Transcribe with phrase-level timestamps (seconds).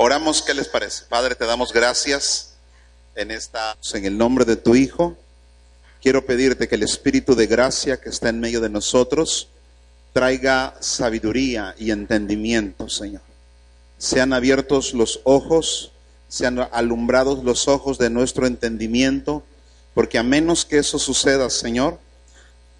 [0.00, 1.06] Oramos, ¿qué les parece?
[1.08, 2.54] Padre, te damos gracias
[3.16, 5.16] en esta, en el nombre de tu Hijo.
[6.00, 9.48] Quiero pedirte que el Espíritu de gracia que está en medio de nosotros
[10.12, 13.22] traiga sabiduría y entendimiento, Señor.
[13.98, 15.90] Sean abiertos los ojos,
[16.28, 19.42] sean alumbrados los ojos de nuestro entendimiento,
[19.94, 21.98] porque a menos que eso suceda, Señor,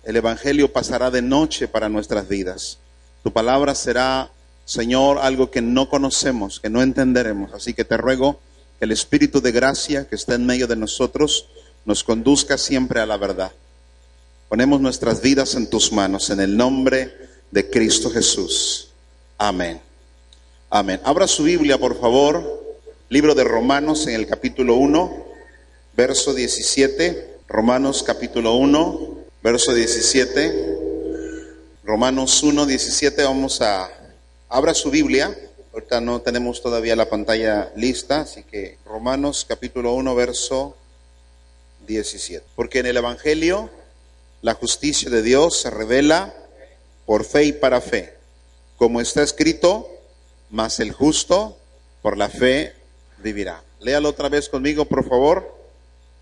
[0.05, 2.79] el Evangelio pasará de noche para nuestras vidas.
[3.25, 4.31] Tu palabra será
[4.69, 7.55] Señor, algo que no conocemos, que no entenderemos.
[7.55, 8.39] Así que te ruego
[8.79, 11.47] que el Espíritu de gracia que está en medio de nosotros
[11.87, 13.51] nos conduzca siempre a la verdad.
[14.51, 17.15] Ponemos nuestras vidas en tus manos, en el nombre
[17.51, 18.91] de Cristo Jesús.
[19.39, 19.81] Amén.
[20.69, 21.01] Amén.
[21.03, 22.77] Abra su Biblia, por favor.
[23.09, 25.25] Libro de Romanos en el capítulo 1,
[25.97, 27.39] verso 17.
[27.49, 30.79] Romanos capítulo 1, verso 17.
[31.85, 33.23] Romanos 1, 17.
[33.23, 33.98] Vamos a
[34.51, 35.37] Abra su Biblia.
[35.75, 40.75] Ahorita no tenemos todavía la pantalla lista, así que Romanos capítulo 1, verso
[41.87, 42.47] 17.
[42.57, 43.69] Porque en el Evangelio
[44.41, 46.33] la justicia de Dios se revela
[47.05, 48.15] por fe y para fe.
[48.79, 49.87] Como está escrito,
[50.49, 51.59] mas el justo
[52.01, 52.73] por la fe
[53.19, 53.63] vivirá.
[53.81, 55.55] Léalo otra vez conmigo, por favor.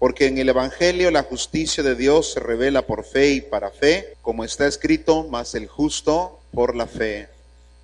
[0.00, 4.16] Porque en el Evangelio la justicia de Dios se revela por fe y para fe,
[4.20, 7.35] como está escrito, mas el justo por la fe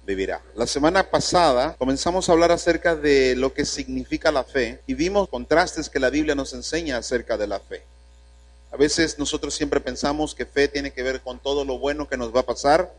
[0.07, 0.43] vivirá.
[0.55, 5.29] La semana pasada comenzamos a hablar acerca de lo que significa la fe y vimos
[5.29, 7.83] contrastes que la Biblia nos enseña acerca de la fe.
[8.73, 12.17] A veces nosotros siempre pensamos que fe tiene que ver con todo lo bueno que
[12.17, 12.93] nos va a pasar,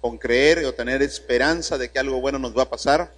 [0.00, 3.10] con creer o tener esperanza de que algo bueno nos va a pasar,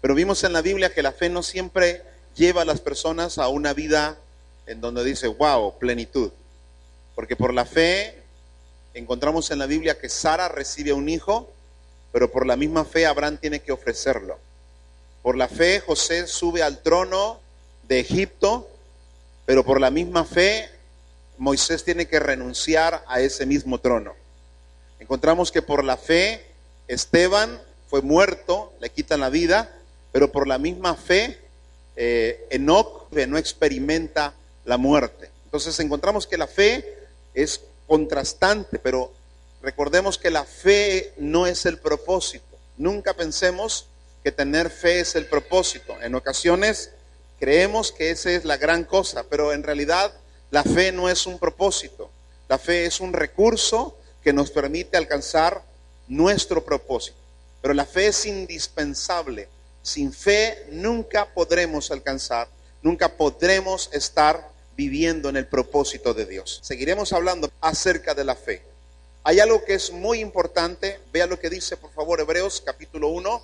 [0.00, 2.02] pero vimos en la Biblia que la fe no siempre
[2.34, 4.16] lleva a las personas a una vida
[4.66, 6.30] en donde dice, wow, plenitud.
[7.14, 8.22] Porque por la fe
[8.94, 11.52] encontramos en la Biblia que Sara recibe un hijo,
[12.16, 14.38] pero por la misma fe Abraham tiene que ofrecerlo.
[15.20, 17.40] Por la fe José sube al trono
[17.82, 18.70] de Egipto,
[19.44, 20.70] pero por la misma fe
[21.36, 24.14] Moisés tiene que renunciar a ese mismo trono.
[24.98, 26.42] Encontramos que por la fe
[26.88, 29.70] Esteban fue muerto, le quitan la vida,
[30.10, 31.38] pero por la misma fe
[31.96, 34.32] eh, Enoch no experimenta
[34.64, 35.28] la muerte.
[35.44, 36.96] Entonces encontramos que la fe
[37.34, 39.12] es contrastante, pero
[39.62, 42.56] recordemos que la fe no es el propósito.
[42.76, 43.86] Nunca pensemos
[44.22, 46.00] que tener fe es el propósito.
[46.02, 46.90] En ocasiones
[47.38, 50.12] creemos que esa es la gran cosa, pero en realidad
[50.50, 52.10] la fe no es un propósito.
[52.48, 55.62] La fe es un recurso que nos permite alcanzar
[56.08, 57.18] nuestro propósito.
[57.62, 59.48] Pero la fe es indispensable.
[59.82, 62.48] Sin fe nunca podremos alcanzar,
[62.82, 66.60] nunca podremos estar viviendo en el propósito de Dios.
[66.62, 68.62] Seguiremos hablando acerca de la fe.
[69.28, 71.00] Hay algo que es muy importante.
[71.12, 73.42] Vea lo que dice, por favor, Hebreos capítulo 1,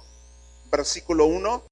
[0.70, 1.64] versículo 1.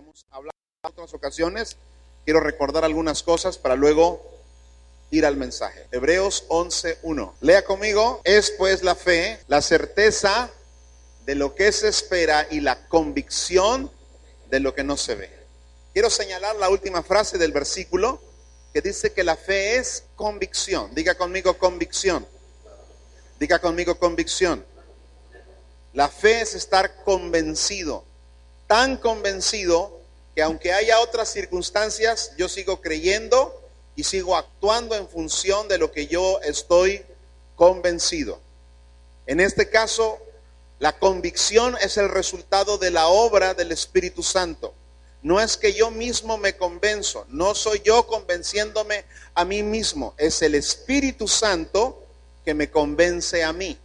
[0.00, 1.76] Hemos hablado en otras ocasiones.
[2.24, 4.20] Quiero recordar algunas cosas para luego
[5.12, 5.86] ir al mensaje.
[5.92, 7.36] Hebreos 11, 1.
[7.40, 8.20] Lea conmigo.
[8.24, 10.50] Es pues la fe, la certeza
[11.24, 13.92] de lo que se espera y la convicción
[14.50, 15.30] de lo que no se ve.
[15.92, 18.20] Quiero señalar la última frase del versículo
[18.74, 20.92] que dice que la fe es convicción.
[20.96, 22.26] Diga conmigo convicción.
[23.42, 24.64] Diga conmigo convicción.
[25.94, 28.04] La fe es estar convencido,
[28.68, 29.98] tan convencido
[30.32, 35.90] que aunque haya otras circunstancias, yo sigo creyendo y sigo actuando en función de lo
[35.90, 37.04] que yo estoy
[37.56, 38.38] convencido.
[39.26, 40.20] En este caso,
[40.78, 44.72] la convicción es el resultado de la obra del Espíritu Santo.
[45.20, 49.04] No es que yo mismo me convenzo, no soy yo convenciéndome
[49.34, 52.01] a mí mismo, es el Espíritu Santo
[52.44, 53.78] que me convence a mí.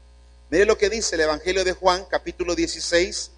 [0.50, 3.32] Mire lo que dice el Evangelio de Juan, capítulo 16,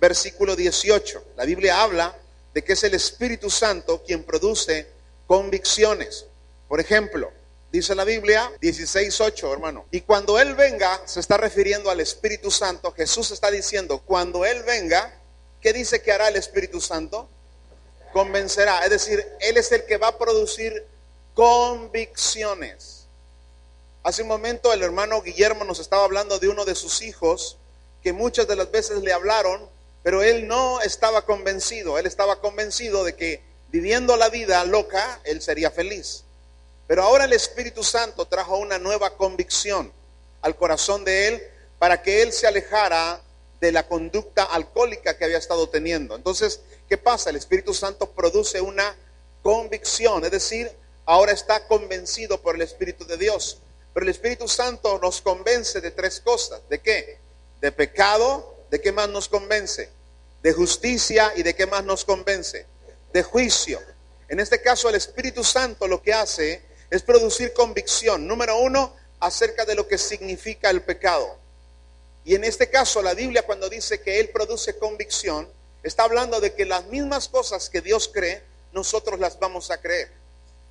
[0.00, 1.24] versículo 18.
[1.36, 2.16] La Biblia habla
[2.52, 4.86] de que es el Espíritu Santo quien produce
[5.26, 6.26] convicciones.
[6.68, 7.32] Por ejemplo,
[7.70, 9.86] dice la Biblia 16.8, hermano.
[9.90, 12.92] Y cuando Él venga, se está refiriendo al Espíritu Santo.
[12.92, 15.12] Jesús está diciendo, cuando Él venga,
[15.60, 17.28] ¿qué dice que hará el Espíritu Santo?
[18.12, 18.84] Convencerá.
[18.84, 20.86] Es decir, Él es el que va a producir
[21.34, 23.03] convicciones.
[24.04, 27.58] Hace un momento el hermano Guillermo nos estaba hablando de uno de sus hijos
[28.02, 29.68] que muchas de las veces le hablaron
[30.04, 31.98] pero él no estaba convencido.
[31.98, 36.24] Él estaba convencido de que viviendo la vida loca, él sería feliz.
[36.86, 39.90] Pero ahora el Espíritu Santo trajo una nueva convicción
[40.42, 41.42] al corazón de él
[41.78, 43.22] para que él se alejara
[43.62, 46.14] de la conducta alcohólica que había estado teniendo.
[46.14, 47.30] Entonces, ¿qué pasa?
[47.30, 48.94] El Espíritu Santo produce una
[49.42, 50.70] convicción, es decir,
[51.06, 53.62] ahora está convencido por el Espíritu de Dios.
[53.94, 56.60] Pero el Espíritu Santo nos convence de tres cosas.
[56.68, 57.18] ¿De qué?
[57.60, 59.88] De pecado, ¿de qué más nos convence?
[60.42, 62.66] De justicia y de qué más nos convence?
[63.12, 63.80] De juicio.
[64.28, 69.64] En este caso, el Espíritu Santo lo que hace es producir convicción, número uno, acerca
[69.64, 71.38] de lo que significa el pecado.
[72.24, 75.48] Y en este caso, la Biblia cuando dice que Él produce convicción,
[75.84, 78.42] está hablando de que las mismas cosas que Dios cree,
[78.72, 80.10] nosotros las vamos a creer.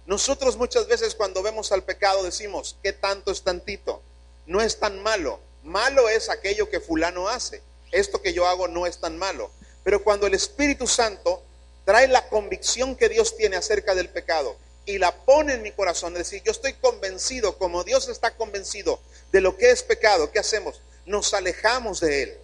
[0.06, 4.02] Nosotros muchas veces cuando vemos al pecado decimos, ¿qué tanto es tantito?
[4.46, 5.40] No es tan malo.
[5.64, 7.62] Malo es aquello que fulano hace.
[7.92, 9.50] Esto que yo hago no es tan malo.
[9.84, 11.42] Pero cuando el Espíritu Santo
[11.86, 16.14] trae la convicción que Dios tiene acerca del pecado y la pone en mi corazón,
[16.14, 19.00] es decir, yo estoy convencido, como Dios está convencido
[19.32, 20.82] de lo que es pecado, ¿qué hacemos?
[21.06, 22.38] Nos alejamos de Él.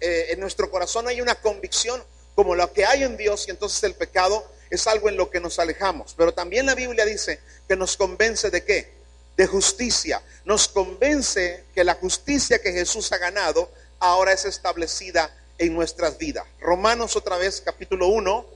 [0.00, 2.02] Eh, en nuestro corazón hay una convicción
[2.34, 5.40] como lo que hay en Dios y entonces el pecado es algo en lo que
[5.40, 6.14] nos alejamos.
[6.16, 8.92] Pero también la Biblia dice que nos convence de qué?
[9.36, 10.22] De justicia.
[10.44, 16.46] Nos convence que la justicia que Jesús ha ganado ahora es establecida en nuestras vidas.
[16.60, 18.46] Romanos otra vez, capítulo 1,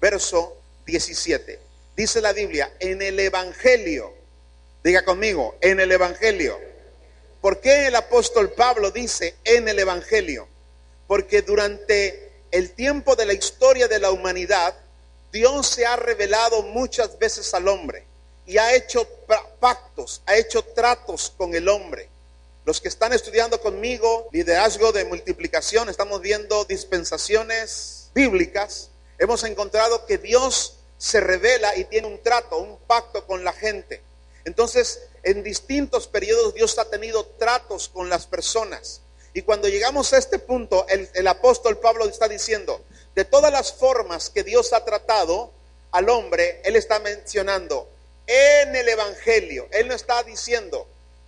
[0.00, 1.58] verso 17.
[1.96, 4.14] Dice la Biblia, en el Evangelio,
[4.84, 6.58] diga conmigo, en el Evangelio.
[7.40, 10.46] ¿Por qué el apóstol Pablo dice en el Evangelio?
[11.06, 14.74] Porque durante el tiempo de la historia de la humanidad,
[15.32, 18.04] Dios se ha revelado muchas veces al hombre
[18.44, 19.08] y ha hecho
[19.58, 22.10] pactos, ha hecho tratos con el hombre.
[22.66, 30.18] Los que están estudiando conmigo liderazgo de multiplicación, estamos viendo dispensaciones bíblicas, hemos encontrado que
[30.18, 34.02] Dios se revela y tiene un trato, un pacto con la gente.
[34.44, 39.00] Entonces, en distintos periodos Dios ha tenido tratos con las personas.
[39.32, 43.72] Y cuando llegamos a este punto, el, el apóstol Pablo está diciendo, de todas las
[43.72, 45.52] formas que Dios ha tratado
[45.90, 47.88] al hombre, Él está mencionando
[48.26, 49.68] en el Evangelio.
[49.72, 50.86] Él no está diciendo,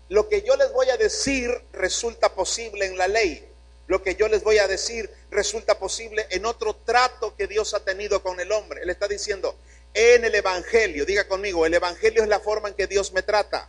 [0.08, 3.46] lo que yo les voy a decir resulta posible en la ley.
[3.86, 7.80] Lo que yo les voy a decir resulta posible en otro trato que Dios ha
[7.80, 8.82] tenido con el hombre.
[8.82, 9.56] Él está diciendo,
[9.92, 13.68] en el Evangelio, diga conmigo, el Evangelio es la forma en que Dios me trata.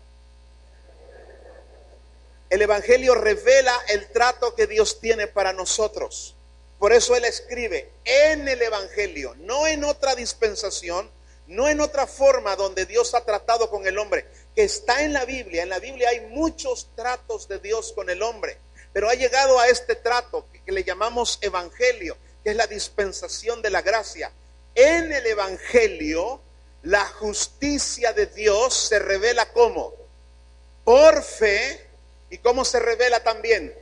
[2.50, 6.35] El Evangelio revela el trato que Dios tiene para nosotros.
[6.80, 11.10] Por eso él escribe en el Evangelio, no en otra dispensación,
[11.48, 14.26] no en otra forma donde Dios ha tratado con el hombre,
[14.56, 15.64] que está en la Biblia.
[15.64, 18.58] En la Biblia hay muchos tratos de Dios con el hombre,
[18.92, 23.70] pero ha llegado a este trato que, le llamamos Evangelio, que es la dispensación de
[23.70, 24.32] la gracia.
[24.74, 26.42] En el Evangelio,
[26.84, 29.94] la justicia de Dios se revela como
[30.84, 31.88] por fe
[32.30, 33.74] y cómo se revela también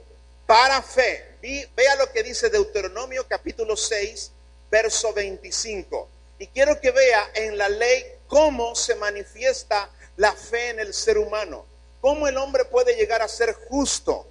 [0.45, 1.32] para fe
[1.75, 4.31] vea lo que dice Deuteronomio capítulo 6,
[4.71, 6.09] verso 25.
[6.39, 11.17] Y quiero que vea en la ley cómo se manifiesta la fe en el ser
[11.17, 11.65] humano,
[11.99, 14.25] cómo el hombre puede llegar a ser justo.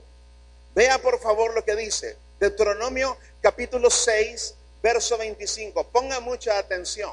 [0.75, 5.88] Vea por favor lo que dice Deuteronomio capítulo 6, verso 25.
[5.88, 7.12] Ponga mucha atención.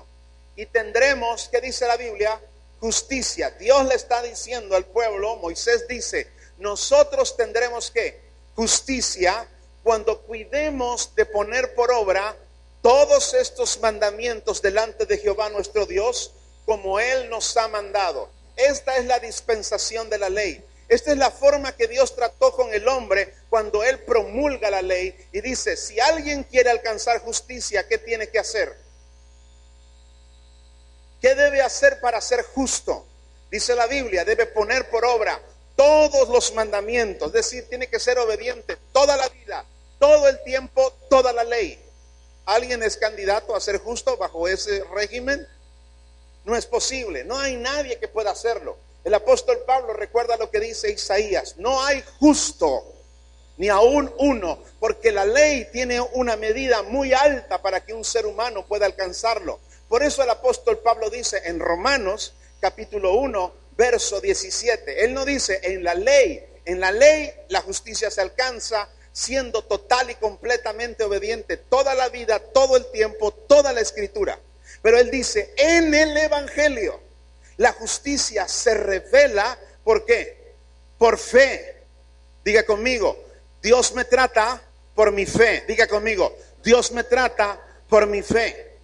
[0.56, 2.42] Y tendremos, ¿qué dice la Biblia?
[2.80, 3.52] Justicia.
[3.52, 8.22] Dios le está diciendo al pueblo, Moisés dice, nosotros tendremos que
[8.56, 9.46] justicia
[9.84, 12.36] cuando cuidemos de poner por obra
[12.82, 16.34] todos estos mandamientos delante de Jehová nuestro Dios,
[16.66, 18.30] como Él nos ha mandado.
[18.56, 20.64] Esta es la dispensación de la ley.
[20.88, 25.16] Esta es la forma que Dios trató con el hombre cuando Él promulga la ley
[25.32, 28.76] y dice, si alguien quiere alcanzar justicia, ¿qué tiene que hacer?
[31.22, 33.06] ¿Qué debe hacer para ser justo?
[33.52, 35.40] Dice la Biblia, debe poner por obra
[35.80, 39.64] todos los mandamientos, es decir, tiene que ser obediente toda la vida,
[39.98, 41.82] todo el tiempo, toda la ley.
[42.46, 45.48] ¿Alguien es candidato a ser justo bajo ese régimen?
[46.44, 48.76] No es posible, no hay nadie que pueda hacerlo.
[49.06, 52.84] El apóstol Pablo recuerda lo que dice Isaías, no hay justo
[53.56, 58.26] ni aún uno, porque la ley tiene una medida muy alta para que un ser
[58.26, 59.62] humano pueda alcanzarlo.
[59.88, 65.06] Por eso el apóstol Pablo dice en Romanos capítulo 1, verso 17.
[65.06, 70.12] Él no dice en la ley, en la ley la justicia se alcanza siendo total
[70.12, 74.38] y completamente obediente toda la vida, todo el tiempo, toda la escritura.
[74.82, 77.00] Pero él dice, en el Evangelio
[77.56, 80.56] la justicia se revela, ¿por qué?
[80.98, 81.78] Por fe.
[82.44, 83.18] Diga conmigo,
[83.62, 84.62] Dios me trata
[84.94, 85.64] por mi fe.
[85.70, 88.78] Diga conmigo, Dios me trata por mi fe.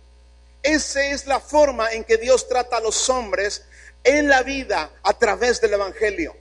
[0.64, 3.66] Esa es la forma en que Dios trata a los hombres
[4.06, 6.36] en la vida a través del Evangelio.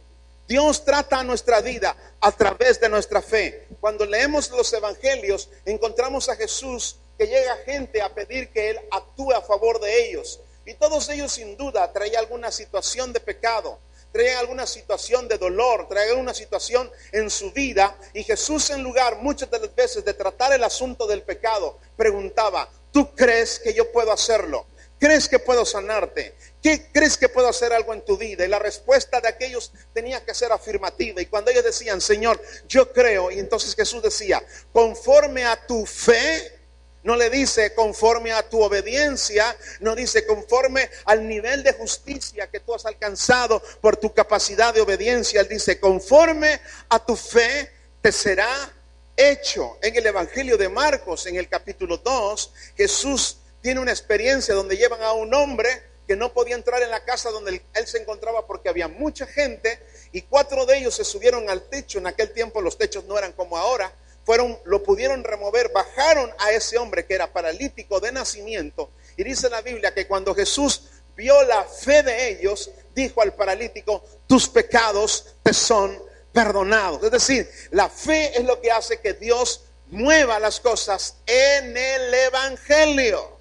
[0.47, 3.67] Dios trata a nuestra vida a través de nuestra fe.
[3.81, 9.33] Cuando leemos los Evangelios, encontramos a Jesús que llega gente a pedir que Él actúe
[9.33, 10.41] a favor de ellos.
[10.67, 13.79] Y todos ellos sin duda traían alguna situación de pecado,
[14.13, 17.97] traían alguna situación de dolor, traían una situación en su vida.
[18.13, 22.69] Y Jesús en lugar muchas de las veces de tratar el asunto del pecado, preguntaba,
[22.93, 24.67] ¿tú crees que yo puedo hacerlo?
[24.99, 26.35] ¿Crees que puedo sanarte?
[26.65, 28.43] ¿Qué crees que puedo hacer algo en tu vida?
[28.43, 31.21] Y la respuesta de aquellos tenía que ser afirmativa.
[31.21, 34.43] Y cuando ellos decían, Señor, yo creo, y entonces Jesús decía,
[34.73, 36.59] conforme a tu fe,
[37.03, 42.61] no le dice conforme a tu obediencia, no dice conforme al nivel de justicia que
[42.61, 45.43] tú has alcanzado por tu capacidad de obediencia.
[45.43, 48.73] Él dice conforme a tu fe te será
[49.15, 49.77] hecho.
[49.83, 55.03] En el Evangelio de Marcos, en el capítulo 2, Jesús tiene una experiencia donde llevan
[55.03, 58.69] a un hombre que no podía entrar en la casa donde él se encontraba porque
[58.69, 59.79] había mucha gente
[60.13, 61.99] y cuatro de ellos se subieron al techo.
[61.99, 63.93] En aquel tiempo los techos no eran como ahora
[64.25, 68.91] fueron, lo pudieron remover, bajaron a ese hombre que era paralítico de nacimiento.
[69.17, 70.83] Y dice la Biblia que cuando Jesús
[71.17, 77.03] vio la fe de ellos, dijo al paralítico, tus pecados te son perdonados.
[77.05, 82.15] Es decir, la fe es lo que hace que Dios mueva las cosas en el
[82.15, 83.39] Evangelio.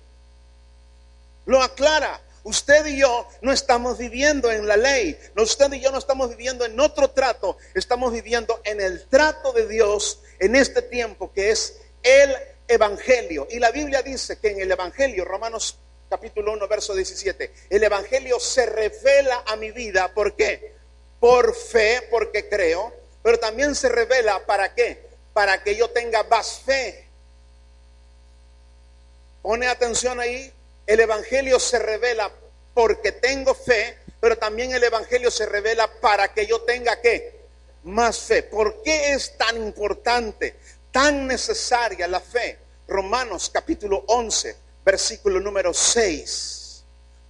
[1.45, 2.21] Lo aclara.
[2.43, 5.17] Usted y yo no estamos viviendo en la ley.
[5.37, 7.57] Usted y yo no estamos viviendo en otro trato.
[7.73, 12.35] Estamos viviendo en el trato de Dios en este tiempo que es el
[12.67, 13.47] Evangelio.
[13.49, 15.77] Y la Biblia dice que en el Evangelio, Romanos
[16.09, 20.13] capítulo 1, verso 17, el Evangelio se revela a mi vida.
[20.13, 20.75] ¿Por qué?
[21.19, 25.07] Por fe, porque creo, pero también se revela para qué?
[25.33, 27.07] Para que yo tenga más fe.
[29.41, 30.53] Pone atención ahí,
[30.85, 32.31] el Evangelio se revela
[32.73, 37.43] porque tengo fe, pero también el Evangelio se revela para que yo tenga qué?
[37.83, 38.43] más fe.
[38.43, 40.55] ¿Por qué es tan importante,
[40.91, 42.59] tan necesaria la fe?
[42.87, 46.83] Romanos capítulo 11, versículo número 6.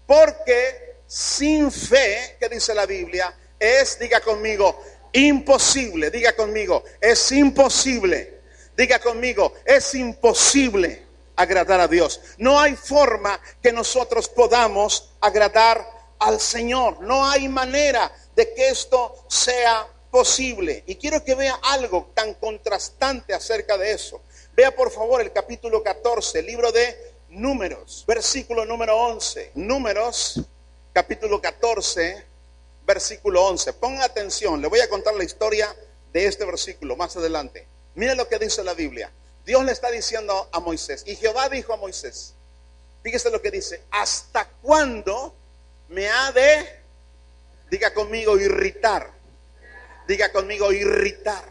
[0.06, 4.84] Porque sin fe, que dice la Biblia, es, diga conmigo,
[5.14, 8.42] imposible, diga conmigo, es imposible,
[8.76, 11.03] diga conmigo, es imposible
[11.36, 12.22] agradar a Dios.
[12.38, 15.86] No hay forma que nosotros podamos agradar
[16.20, 17.02] al Señor.
[17.02, 20.84] No hay manera de que esto sea posible.
[20.86, 24.22] Y quiero que vea algo tan contrastante acerca de eso.
[24.56, 29.54] Vea por favor el capítulo 14, libro de Números, versículo número 11.
[29.56, 30.40] Números,
[30.94, 32.24] capítulo 14,
[32.86, 33.74] versículo 11.
[33.74, 35.75] Ponga atención, le voy a contar la historia
[36.12, 37.68] de este versículo más adelante.
[37.96, 39.12] Mire lo que dice la Biblia.
[39.46, 42.34] Dios le está diciendo a Moisés, y Jehová dijo a Moisés,
[43.02, 45.36] fíjese lo que dice, ¿hasta cuándo
[45.90, 46.80] me ha de,
[47.70, 49.12] diga conmigo, irritar?
[50.08, 51.44] Diga conmigo, irritar.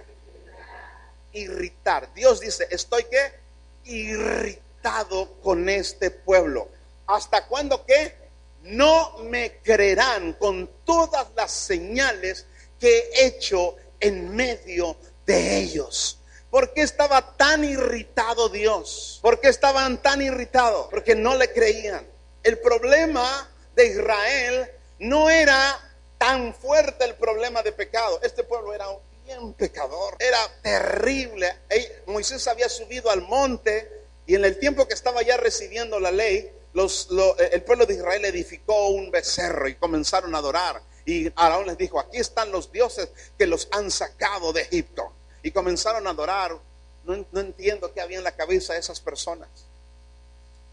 [1.33, 2.13] Irritar.
[2.15, 3.41] Dios dice, estoy que
[3.85, 6.69] irritado con este pueblo.
[7.07, 8.15] ¿Hasta cuándo qué?
[8.63, 12.47] No me creerán con todas las señales
[12.79, 14.97] que he hecho en medio
[15.27, 16.19] de ellos.
[16.53, 19.19] ¿Por qué estaba tan irritado Dios?
[19.23, 20.89] ¿Por qué estaban tan irritados?
[20.91, 22.07] Porque no le creían.
[22.43, 25.81] El problema de Israel no era
[26.19, 28.21] tan fuerte el problema de pecado.
[28.23, 28.85] Este pueblo era
[29.25, 31.57] bien pecador, era terrible.
[32.05, 33.91] Moisés había subido al monte
[34.27, 37.09] y en el tiempo que estaba ya recibiendo la ley, los,
[37.51, 40.83] el pueblo de Israel edificó un becerro y comenzaron a adorar.
[41.07, 45.15] Y Aarón les dijo, aquí están los dioses que los han sacado de Egipto.
[45.43, 46.57] Y comenzaron a adorar.
[47.05, 49.49] No, no entiendo qué había en la cabeza de esas personas.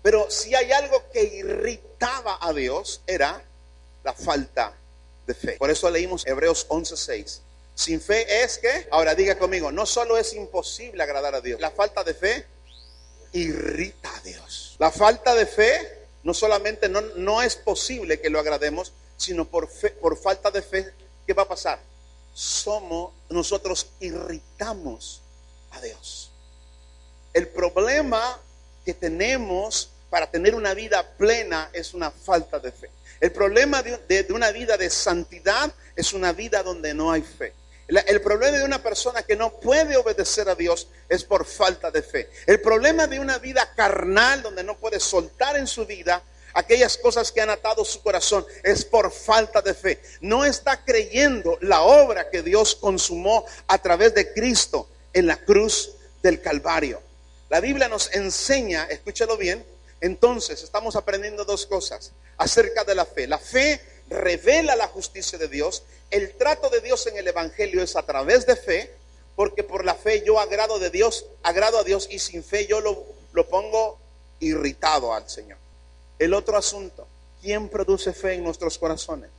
[0.02, 3.44] Pero si hay algo que irritaba a Dios, era
[4.04, 4.74] la falta
[5.34, 5.54] fe.
[5.58, 7.42] Por eso leímos Hebreos 11:6.
[7.76, 11.72] Sin fe es que, ahora diga conmigo, no solo es imposible agradar a Dios, la
[11.72, 12.46] falta de fe
[13.32, 14.76] irrita a Dios.
[14.80, 19.70] La falta de fe no solamente no, no es posible que lo agrademos, sino por,
[19.70, 20.92] fe, por falta de fe,
[21.26, 21.80] ¿qué va a pasar?
[22.34, 25.22] Somos, nosotros irritamos
[25.72, 26.32] a Dios.
[27.34, 28.40] El problema
[28.86, 32.90] que tenemos para tener una vida plena es una falta de fe.
[33.20, 37.54] El problema de, una vida de santidad es una vida donde no hay fe.
[37.88, 42.04] El problema de una persona que no puede obedecer a Dios es por falta de
[42.04, 42.30] fe.
[42.46, 46.22] El problema de una vida carnal donde no puede soltar en su vida
[46.54, 50.02] aquellas cosas que han atado su corazón es por falta de fe.
[50.22, 55.94] No está creyendo la obra que Dios consumó a través de Cristo en la cruz
[56.22, 57.02] del Calvario.
[57.50, 59.66] La Biblia nos enseña, escúchalo bien,
[60.02, 63.28] entonces estamos aprendiendo dos cosas acerca de la fe.
[63.28, 65.84] La fe revela la justicia de Dios.
[66.10, 68.92] El trato de Dios en el Evangelio es a través de fe,
[69.36, 72.82] porque por la fe yo agrado de Dios, agrado a Dios y sin fe yo
[72.82, 74.00] lo, lo pongo
[74.40, 75.59] irritado al Señor.
[76.20, 77.08] El otro asunto,
[77.42, 79.30] ¿quién produce fe en nuestros corazones?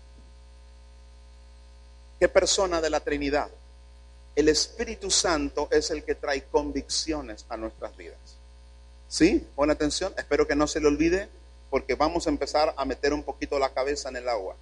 [2.19, 3.51] ¿Qué persona de la Trinidad?
[4.35, 8.19] El Espíritu Santo es el que trae convicciones a nuestras vidas.
[9.09, 9.47] ¿Sí?
[9.55, 11.29] Pon atención, espero que no se le olvide
[11.69, 14.57] porque vamos a empezar a meter un poquito la cabeza en el agua.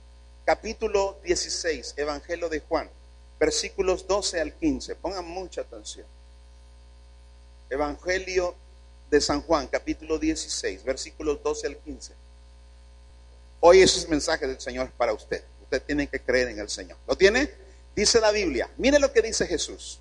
[0.45, 2.91] Capítulo 16, Evangelio de Juan,
[3.39, 4.97] versículos 12 al 15.
[4.97, 6.07] Pongan mucha atención.
[7.71, 8.55] Evangelio
[9.11, 12.13] de San Juan, capítulo 16, versículos 12 al 15.
[13.61, 15.43] Hoy ese mensaje del Señor es para usted.
[15.63, 16.97] Usted tiene que creer en el Señor.
[17.07, 17.51] ¿Lo tiene?
[17.97, 18.71] Dice la Biblia.
[18.77, 19.99] Mire lo que dice Jesús.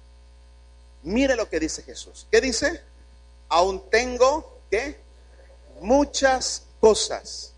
[1.03, 2.27] Mire lo que dice Jesús.
[2.29, 2.81] ¿Qué dice?
[3.49, 4.97] Aún tengo, ¿qué?
[5.81, 7.53] Muchas cosas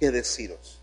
[0.00, 0.80] que deciros.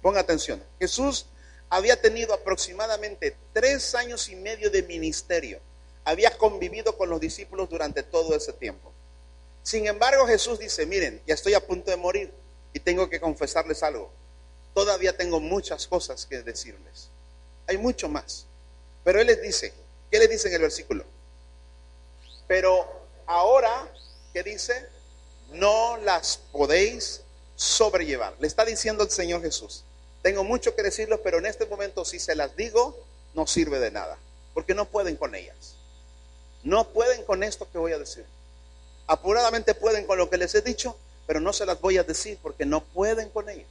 [0.00, 0.62] Ponga atención.
[0.78, 1.26] Jesús
[1.68, 5.60] había tenido aproximadamente tres años y medio de ministerio.
[6.04, 8.91] Había convivido con los discípulos durante todo ese tiempo.
[9.62, 12.32] Sin embargo, Jesús dice, miren, ya estoy a punto de morir
[12.72, 14.10] y tengo que confesarles algo.
[14.74, 17.08] Todavía tengo muchas cosas que decirles.
[17.66, 18.46] Hay mucho más.
[19.04, 19.72] Pero Él les dice,
[20.10, 21.04] ¿qué les dice en el versículo?
[22.48, 22.86] Pero
[23.26, 23.88] ahora,
[24.32, 24.86] ¿qué dice?
[25.52, 27.22] No las podéis
[27.56, 28.34] sobrellevar.
[28.40, 29.84] Le está diciendo el Señor Jesús.
[30.22, 32.98] Tengo mucho que decirles, pero en este momento si se las digo,
[33.34, 34.18] no sirve de nada.
[34.54, 35.76] Porque no pueden con ellas.
[36.62, 38.24] No pueden con esto que voy a decir.
[39.12, 42.38] Apuradamente pueden con lo que les he dicho, pero no se las voy a decir
[42.40, 43.68] porque no pueden con ellos.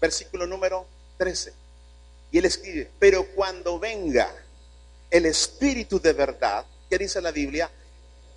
[0.00, 0.86] Versículo número
[1.18, 1.52] 13.
[2.30, 4.32] Y él escribe, pero cuando venga
[5.10, 7.68] el Espíritu de verdad, que dice la Biblia,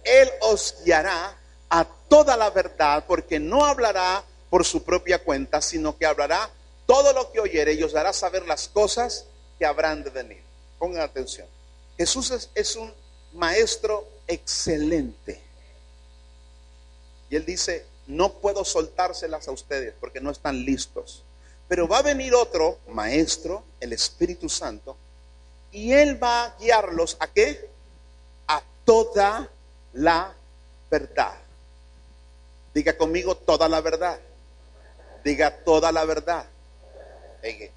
[0.04, 1.38] Él os guiará
[1.70, 6.50] a toda la verdad, porque no hablará por su propia cuenta, sino que hablará
[6.88, 9.26] todo lo que oyere y os dará saber las cosas
[9.60, 10.42] que habrán de venir.
[10.80, 11.46] Pongan atención.
[11.96, 12.92] Jesús es, es un
[13.34, 15.48] maestro excelente.
[17.30, 21.24] Y él dice, no puedo soltárselas a ustedes porque no están listos.
[21.68, 24.98] Pero va a venir otro maestro, el Espíritu Santo,
[25.72, 27.70] y él va a guiarlos a qué?
[28.48, 29.50] A toda
[29.94, 30.34] la
[30.90, 31.36] verdad.
[32.74, 34.20] Diga conmigo toda la verdad.
[35.24, 36.48] Diga toda la verdad.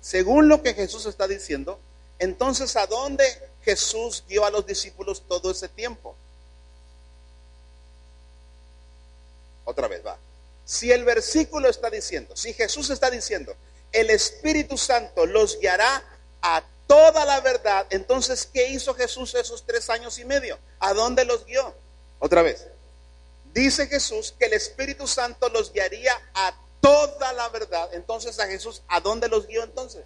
[0.00, 1.78] Según lo que Jesús está diciendo,
[2.18, 3.24] entonces ¿a dónde
[3.62, 6.16] Jesús guió a los discípulos todo ese tiempo?
[9.64, 10.18] Otra vez, va.
[10.64, 13.54] Si el versículo está diciendo, si Jesús está diciendo,
[13.92, 16.02] el Espíritu Santo los guiará
[16.40, 20.58] a toda la verdad, entonces, ¿qué hizo Jesús esos tres años y medio?
[20.78, 21.74] ¿A dónde los guió?
[22.18, 22.66] Otra vez.
[23.52, 27.90] Dice Jesús que el Espíritu Santo los guiaría a toda la verdad.
[27.92, 30.04] Entonces, a Jesús, ¿a dónde los guió entonces?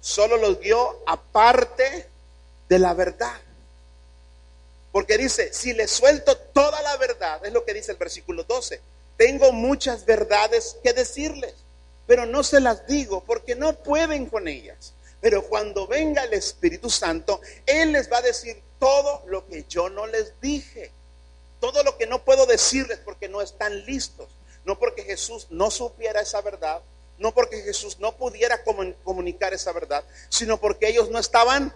[0.00, 2.08] Solo los guió aparte
[2.68, 3.40] de la verdad.
[4.92, 8.80] Porque dice, si le suelto toda la verdad, es lo que dice el versículo 12,
[9.16, 11.54] tengo muchas verdades que decirles,
[12.06, 14.92] pero no se las digo porque no pueden con ellas.
[15.20, 19.88] Pero cuando venga el Espíritu Santo, Él les va a decir todo lo que yo
[19.88, 20.90] no les dije,
[21.60, 24.28] todo lo que no puedo decirles porque no están listos,
[24.64, 26.82] no porque Jesús no supiera esa verdad,
[27.18, 28.64] no porque Jesús no pudiera
[29.04, 31.72] comunicar esa verdad, sino porque ellos no estaban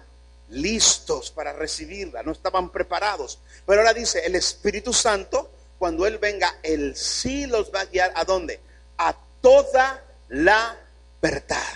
[0.48, 3.38] listos para recibirla, no estaban preparados.
[3.66, 8.12] Pero ahora dice, el Espíritu Santo cuando Él venga, Él sí los va a guiar
[8.14, 8.60] a dónde?
[8.98, 10.76] A toda la
[11.20, 11.74] verdad.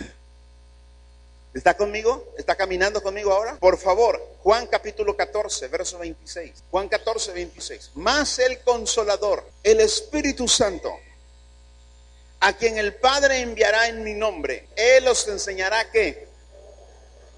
[1.52, 2.32] ¿Está conmigo?
[2.38, 3.56] ¿Está caminando conmigo ahora?
[3.56, 6.64] Por favor, Juan capítulo 14, verso 26.
[6.70, 7.90] Juan 14, 26.
[7.94, 10.92] Más el consolador, el Espíritu Santo,
[12.38, 14.68] a quien el Padre enviará en mi nombre.
[14.76, 16.29] Él os enseñará qué.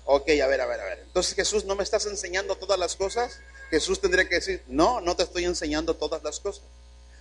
[0.04, 1.00] Ok, a ver, a ver, a ver.
[1.04, 3.38] Entonces Jesús, ¿no me estás enseñando todas las cosas?
[3.70, 6.64] Jesús tendría que decir, no, no te estoy enseñando todas las cosas.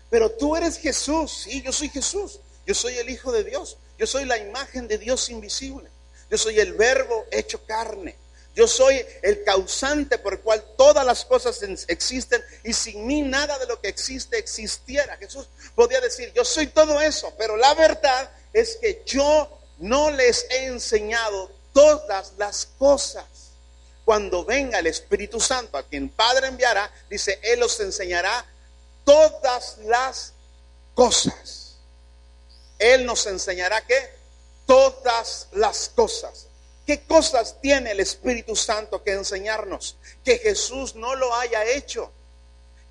[0.09, 2.39] Pero tú eres Jesús, sí, yo soy Jesús.
[2.65, 3.77] Yo soy el Hijo de Dios.
[3.97, 5.89] Yo soy la imagen de Dios invisible.
[6.29, 8.15] Yo soy el verbo hecho carne.
[8.53, 13.57] Yo soy el causante por el cual todas las cosas existen y sin mí nada
[13.59, 15.15] de lo que existe existiera.
[15.17, 20.45] Jesús podía decir, yo soy todo eso, pero la verdad es que yo no les
[20.49, 23.25] he enseñado todas las cosas
[24.05, 28.45] cuando venga el Espíritu Santo, a quien Padre enviará, dice, Él os enseñará
[29.05, 30.33] todas las
[30.93, 31.77] cosas.
[32.79, 34.21] Él nos enseñará que
[34.65, 36.47] todas las cosas.
[36.85, 39.97] ¿Qué cosas tiene el Espíritu Santo que enseñarnos?
[40.25, 42.11] Que Jesús no lo haya hecho.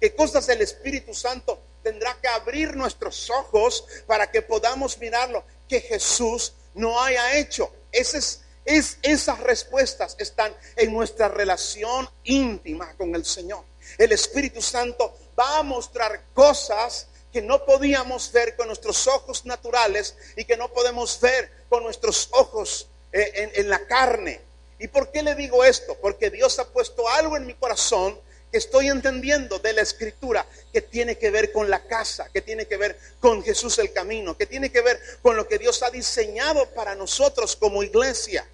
[0.00, 5.80] ¿Qué cosas el Espíritu Santo tendrá que abrir nuestros ojos para que podamos mirarlo que
[5.80, 7.72] Jesús no haya hecho?
[7.92, 13.64] Ese es, es, esas respuestas están en nuestra relación íntima con el Señor.
[13.98, 20.16] El Espíritu Santo va a mostrar cosas que no podíamos ver con nuestros ojos naturales
[20.36, 24.40] y que no podemos ver con nuestros ojos eh, en, en la carne.
[24.78, 25.96] ¿Y por qué le digo esto?
[26.00, 28.18] Porque Dios ha puesto algo en mi corazón
[28.52, 32.76] estoy entendiendo de la escritura que tiene que ver con la casa, que tiene que
[32.76, 36.68] ver con Jesús el camino, que tiene que ver con lo que Dios ha diseñado
[36.70, 38.46] para nosotros como iglesia.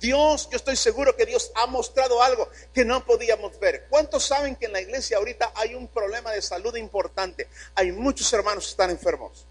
[0.00, 3.86] Dios, yo estoy seguro que Dios ha mostrado algo que no podíamos ver.
[3.88, 7.48] ¿Cuántos saben que en la iglesia ahorita hay un problema de salud importante?
[7.74, 9.46] Hay muchos hermanos que están enfermos.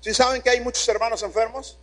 [0.00, 1.78] ¿Sí saben que hay muchos hermanos enfermos?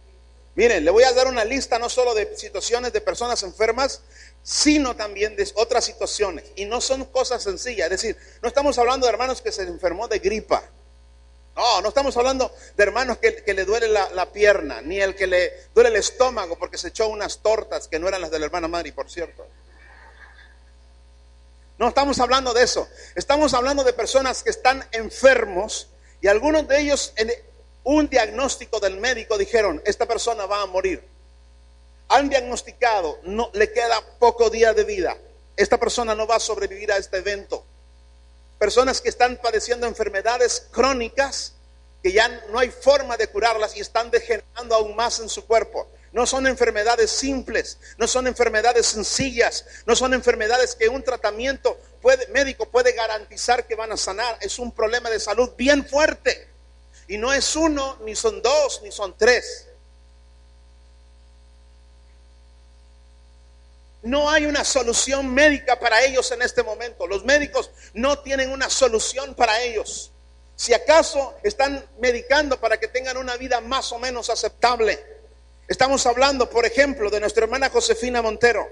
[0.55, 4.01] Miren, le voy a dar una lista no solo de situaciones de personas enfermas,
[4.47, 6.45] sino también de otras situaciones.
[6.55, 7.91] Y no son cosas sencillas.
[7.91, 10.63] Es decir, no estamos hablando de hermanos que se enfermó de gripa.
[11.53, 15.27] No, no estamos hablando de hermanos que, le duele la, la, pierna, ni el que
[15.27, 18.45] le duele el estómago porque se echó unas tortas que no eran las de la
[18.45, 19.45] hermana Mari, por cierto.
[21.77, 22.87] No estamos hablando de eso.
[23.15, 25.89] Estamos hablando de personas que están enfermos
[26.21, 27.33] y algunos de ellos en
[27.83, 31.16] un diagnóstico del médico dijeron, esta persona va a morir.
[32.09, 35.17] Han diagnosticado, no le queda poco día de vida.
[35.55, 37.65] Esta persona no va a sobrevivir a este evento
[38.57, 41.53] personas que están padeciendo enfermedades crónicas
[42.01, 45.87] que ya no hay forma de curarlas y están degenerando aún más en su cuerpo.
[46.11, 51.77] No son enfermedades simples, no son enfermedades sencillas, no son enfermedades que un tratamiento
[52.29, 54.37] médico puede garantizar que van a sanar.
[54.41, 56.47] Es un problema de salud bien fuerte.
[57.07, 59.66] Y no es uno, ni son dos, ni son tres.
[64.07, 67.07] No hay una solución médica para ellos en este momento.
[67.07, 70.13] Los médicos no tienen una solución para ellos.
[70.55, 74.97] Si acaso están medicando para que tengan una vida más o menos aceptable.
[75.67, 78.65] Estamos hablando, por ejemplo, de nuestra hermana Josefina Montero.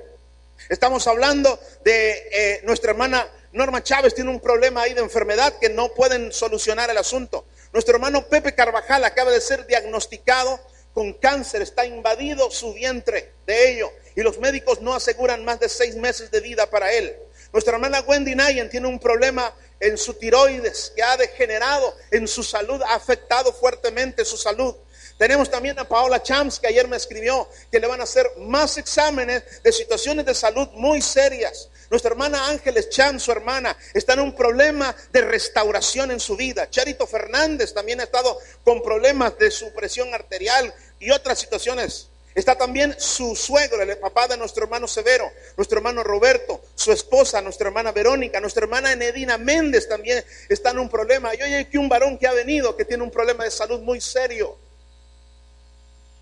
[0.69, 5.67] Estamos hablando de eh, nuestra hermana Norma Chávez, tiene un problema ahí de enfermedad que
[5.67, 7.45] no pueden solucionar el asunto.
[7.73, 10.61] Nuestro hermano Pepe Carvajal acaba de ser diagnosticado
[10.95, 15.67] con cáncer, está invadido su vientre de ello y los médicos no aseguran más de
[15.67, 17.13] seis meses de vida para él.
[17.51, 22.43] Nuestra hermana Wendy Nayen tiene un problema en su tiroides que ha degenerado en su
[22.43, 24.73] salud, ha afectado fuertemente su salud.
[25.17, 28.77] Tenemos también a Paola Chams, que ayer me escribió que le van a hacer más
[28.77, 31.69] exámenes de situaciones de salud muy serias.
[31.89, 36.69] Nuestra hermana Ángeles Cham, su hermana, está en un problema de restauración en su vida.
[36.69, 42.09] Charito Fernández también ha estado con problemas de su presión arterial y otras situaciones.
[42.35, 47.41] Está también su suegro, el papá de nuestro hermano Severo, nuestro hermano Roberto, su esposa,
[47.41, 51.33] nuestra hermana Verónica, nuestra hermana Enedina Méndez también está en un problema.
[51.33, 53.79] Y hoy hay aquí un varón que ha venido que tiene un problema de salud
[53.79, 54.57] muy serio.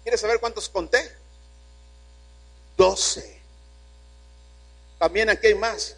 [0.03, 0.99] ¿Quieres saber cuántos conté?
[2.77, 3.41] Doce.
[4.99, 5.95] También aquí hay más.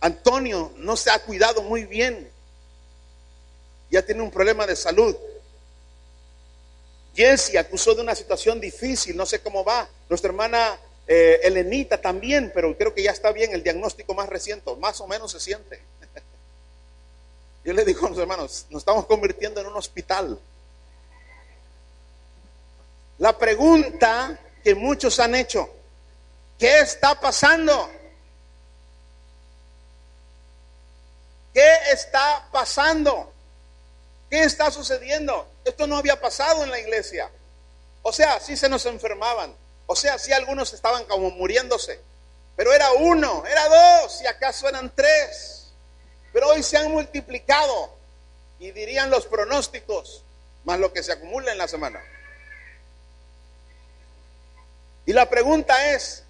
[0.00, 2.30] Antonio no se ha cuidado muy bien.
[3.90, 5.16] Ya tiene un problema de salud.
[7.18, 9.88] Jesse acusó de una situación difícil, no sé cómo va.
[10.08, 14.72] Nuestra hermana eh, Elenita también, pero creo que ya está bien el diagnóstico más reciente,
[14.76, 15.82] más o menos se siente.
[17.64, 20.38] Yo le digo a los hermanos, nos estamos convirtiendo en un hospital.
[23.18, 25.68] La pregunta que muchos han hecho,
[26.56, 27.90] ¿qué está pasando?
[31.52, 33.32] ¿Qué está pasando?
[34.30, 35.50] ¿Qué está sucediendo?
[35.64, 37.30] Esto no había pasado en la iglesia.
[38.02, 39.54] O sea, sí se nos enfermaban.
[39.86, 42.00] O sea, sí algunos estaban como muriéndose.
[42.56, 45.68] Pero era uno, era dos, y acaso eran tres.
[46.32, 47.96] Pero hoy se han multiplicado.
[48.58, 50.24] Y dirían los pronósticos,
[50.64, 52.02] más lo que se acumula en la semana.
[55.06, 56.24] Y la pregunta es,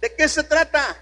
[0.00, 0.98] ¿de qué se trata?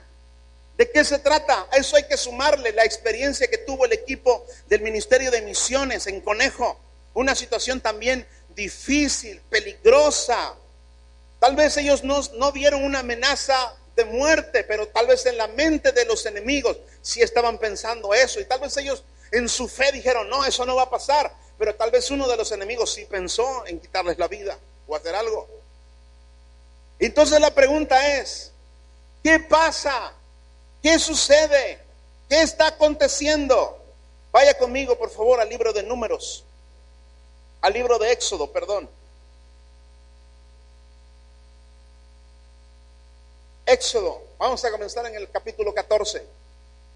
[0.81, 1.69] ¿De qué se trata?
[1.71, 6.07] A eso hay que sumarle la experiencia que tuvo el equipo del Ministerio de Misiones
[6.07, 6.81] en Conejo.
[7.13, 10.55] Una situación también difícil, peligrosa.
[11.39, 15.49] Tal vez ellos no, no vieron una amenaza de muerte, pero tal vez en la
[15.49, 18.41] mente de los enemigos sí estaban pensando eso.
[18.41, 21.31] Y tal vez ellos en su fe dijeron, no, eso no va a pasar.
[21.59, 25.15] Pero tal vez uno de los enemigos sí pensó en quitarles la vida o hacer
[25.15, 25.47] algo.
[26.99, 28.53] Entonces la pregunta es,
[29.23, 30.15] ¿qué pasa?
[30.83, 31.79] ¿Qué sucede?
[32.29, 33.77] ¿Qué está aconteciendo?
[34.33, 36.45] Vaya conmigo, por favor, al libro de números,
[37.61, 38.89] al libro de Éxodo, perdón.
[43.67, 46.27] Éxodo, vamos a comenzar en el capítulo 14.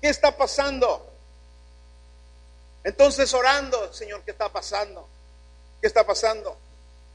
[0.01, 1.11] ¿Qué está pasando?
[2.85, 5.09] Entonces orando, Señor, ¿qué está pasando?
[5.81, 6.57] ¿Qué está pasando?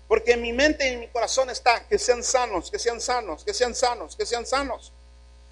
[0.08, 3.44] Porque en mi mente y en mi corazón está que sean sanos, que sean sanos,
[3.44, 4.92] que sean sanos, que sean sanos.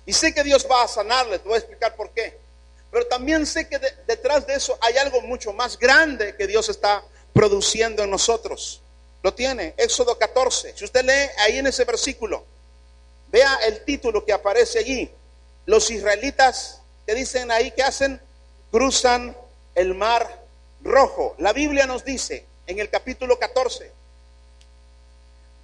[0.07, 2.35] Y sé que Dios va a sanarles, te voy a explicar por qué.
[2.89, 6.67] Pero también sé que de- detrás de eso hay algo mucho más grande que Dios
[6.69, 8.81] está produciendo en nosotros.
[9.21, 10.73] Lo tiene, Éxodo 14.
[10.75, 12.43] Si usted lee ahí en ese versículo,
[13.27, 15.11] vea el título que aparece allí.
[15.65, 18.19] Los israelitas que dicen ahí que hacen,
[18.71, 19.35] cruzan
[19.75, 20.43] el mar
[20.81, 21.35] rojo.
[21.39, 23.91] La Biblia nos dice en el capítulo 14,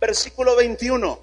[0.01, 1.19] versículo 21,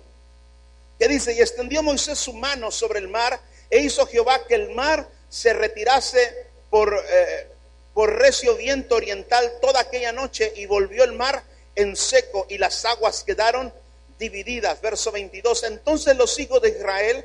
[1.01, 4.75] que dice, y extendió Moisés su mano sobre el mar e hizo Jehová que el
[4.75, 7.49] mar se retirase por, eh,
[7.95, 11.43] por recio viento oriental toda aquella noche y volvió el mar
[11.75, 13.73] en seco y las aguas quedaron
[14.19, 14.83] divididas.
[14.83, 17.25] Verso 22, entonces los hijos de Israel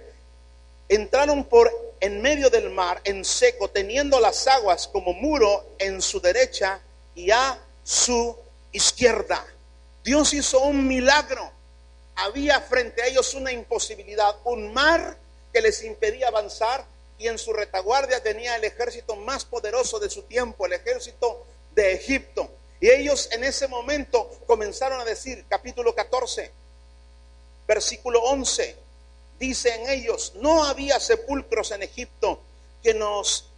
[0.87, 6.21] entraron por en medio del mar en seco, teniendo las aguas como muro en su
[6.21, 6.79] derecha
[7.13, 8.37] y a su
[8.71, 9.45] izquierda.
[10.01, 11.54] Dios hizo un milagro.
[12.15, 15.17] Había frente a ellos una imposibilidad, un mar
[15.51, 16.85] que les impedía avanzar
[17.17, 21.93] y en su retaguardia tenía el ejército más poderoso de su tiempo, el ejército de
[21.93, 22.49] Egipto.
[22.79, 26.51] Y ellos en ese momento comenzaron a decir, capítulo 14,
[27.67, 28.75] versículo 11,
[29.39, 32.39] dicen ellos, no había sepulcros en Egipto
[32.83, 33.49] que nos,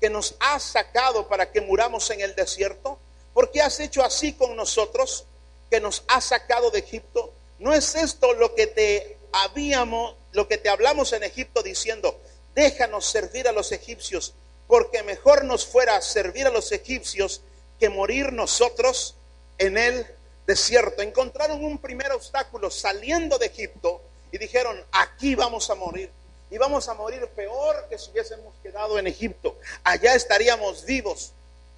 [0.00, 2.98] que nos has sacado para que muramos en el desierto.
[3.34, 5.26] ¿Por qué has hecho así con nosotros
[5.70, 7.32] que nos has sacado de Egipto?
[7.58, 12.20] ¿No es esto lo que te habíamos, lo que te hablamos en Egipto diciendo,
[12.54, 14.34] déjanos servir a los egipcios,
[14.66, 17.40] porque mejor nos fuera servir a los egipcios
[17.78, 19.14] que morir nosotros
[19.58, 20.06] en el
[20.46, 21.02] desierto?
[21.02, 26.10] Encontraron un primer obstáculo saliendo de Egipto y dijeron, aquí vamos a morir.
[26.50, 29.58] Y vamos a morir peor que si hubiésemos quedado en Egipto.
[29.82, 31.32] Allá estaríamos vivos,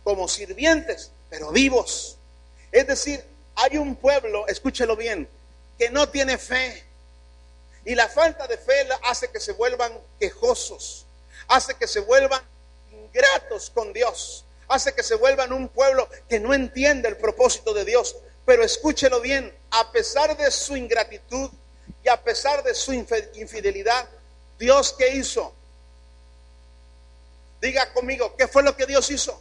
[0.05, 2.17] como sirvientes, pero vivos.
[2.71, 5.29] Es decir, hay un pueblo, escúchelo bien,
[5.79, 6.85] que no tiene fe.
[7.85, 11.07] Y la falta de fe hace que se vuelvan quejosos,
[11.47, 12.43] hace que se vuelvan
[12.93, 17.85] ingratos con Dios, hace que se vuelvan un pueblo que no entiende el propósito de
[17.85, 18.17] Dios.
[18.45, 21.51] Pero escúchelo bien, a pesar de su ingratitud
[22.03, 24.09] y a pesar de su infidelidad,
[24.59, 25.55] Dios qué hizo?
[27.61, 29.41] Diga conmigo, ¿qué fue lo que Dios hizo?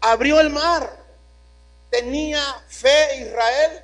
[0.00, 1.02] Abrió el mar.
[1.90, 3.82] ¿Tenía fe Israel?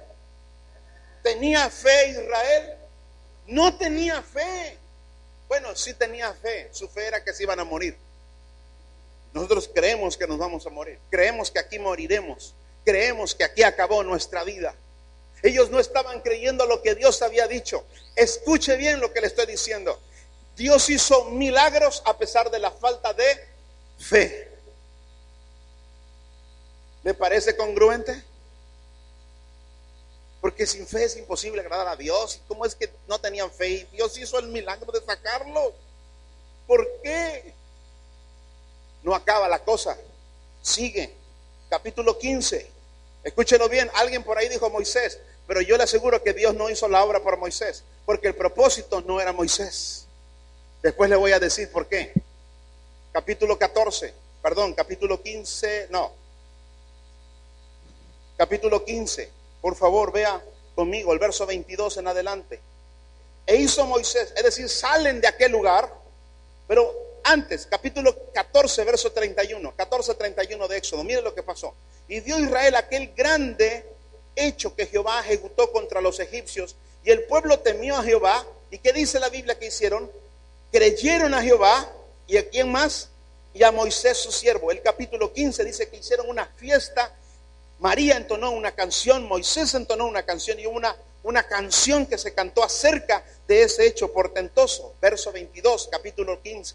[1.29, 2.75] ¿Tenía fe Israel?
[3.49, 4.79] No tenía fe.
[5.47, 6.71] Bueno, sí tenía fe.
[6.73, 7.99] Su fe era que se iban a morir.
[9.35, 10.99] Nosotros creemos que nos vamos a morir.
[11.11, 12.55] Creemos que aquí moriremos.
[12.83, 14.75] Creemos que aquí acabó nuestra vida.
[15.43, 17.85] Ellos no estaban creyendo lo que Dios había dicho.
[18.17, 20.01] Escuche bien lo que le estoy diciendo.
[20.57, 23.47] Dios hizo milagros a pesar de la falta de
[23.99, 24.49] fe.
[27.03, 28.28] ¿Le parece congruente?
[30.41, 32.37] Porque sin fe es imposible agradar a Dios.
[32.37, 33.89] ¿Y ¿Cómo es que no tenían fe?
[33.93, 35.73] Dios hizo el milagro de sacarlos.
[36.67, 37.55] ¿Por qué?
[39.03, 39.97] No acaba la cosa.
[40.63, 41.13] Sigue.
[41.69, 42.71] Capítulo 15.
[43.25, 43.91] Escúchelo bien.
[43.95, 45.19] Alguien por ahí dijo Moisés.
[45.47, 47.83] Pero yo le aseguro que Dios no hizo la obra por Moisés.
[48.07, 50.07] Porque el propósito no era Moisés.
[50.83, 52.13] Después le voy a decir por qué.
[53.13, 54.15] Capítulo 14.
[54.41, 55.89] Perdón, capítulo 15.
[55.91, 56.13] No.
[58.37, 59.38] Capítulo 15.
[59.61, 60.43] Por favor, vea
[60.75, 62.61] conmigo el verso 22 en adelante.
[63.47, 65.93] E hizo Moisés, es decir, salen de aquel lugar,
[66.67, 66.95] pero
[67.25, 71.75] antes, capítulo 14, verso 31, 14, 31 de Éxodo, mire lo que pasó.
[72.09, 73.85] Y dio Israel aquel grande
[74.37, 78.47] hecho que Jehová ejecutó contra los egipcios, y el pueblo temió a Jehová.
[78.71, 80.11] ¿Y qué dice la Biblia que hicieron?
[80.71, 81.91] Creyeron a Jehová,
[82.27, 83.09] ¿y a quién más?
[83.55, 84.71] Y a Moisés su siervo.
[84.71, 87.15] El capítulo 15 dice que hicieron una fiesta
[87.79, 92.65] María entonó una canción, Moisés entonó una canción y una, una canción que se cantó
[92.65, 94.95] acerca de ese hecho portentoso.
[95.01, 96.75] Verso 22, capítulo 15.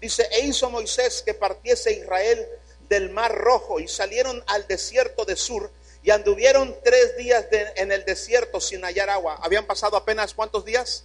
[0.00, 2.46] Dice, e hizo Moisés que partiese Israel
[2.88, 5.70] del mar rojo y salieron al desierto de Sur
[6.02, 9.38] y anduvieron tres días en el desierto sin hallar agua.
[9.40, 11.04] Habían pasado apenas cuántos días?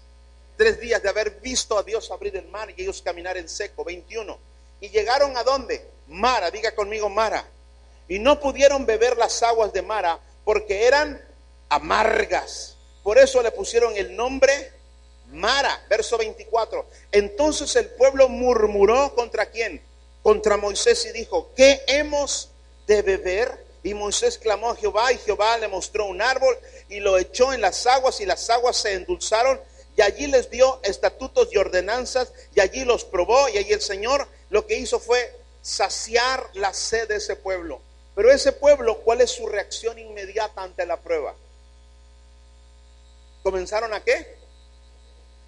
[0.58, 3.86] Tres días de haber visto a Dios abrir el mar y ellos caminar en seco.
[3.86, 4.38] 21.
[4.82, 5.88] Y llegaron a dónde?
[6.08, 7.48] Mara, diga conmigo Mara
[8.10, 11.24] y no pudieron beber las aguas de Mara porque eran
[11.70, 12.76] amargas.
[13.04, 14.74] Por eso le pusieron el nombre
[15.32, 16.86] Mara, verso 24.
[17.12, 19.82] Entonces el pueblo murmuró contra quién?
[20.24, 22.50] Contra Moisés y dijo, ¿qué hemos
[22.88, 23.66] de beber?
[23.84, 26.58] Y Moisés clamó a Jehová y Jehová le mostró un árbol
[26.90, 29.62] y lo echó en las aguas y las aguas se endulzaron
[29.96, 34.28] y allí les dio estatutos y ordenanzas y allí los probó y allí el Señor
[34.50, 37.82] lo que hizo fue saciar la sed de ese pueblo.
[38.20, 41.34] Pero ese pueblo, ¿cuál es su reacción inmediata ante la prueba?
[43.42, 44.36] ¿Comenzaron a qué?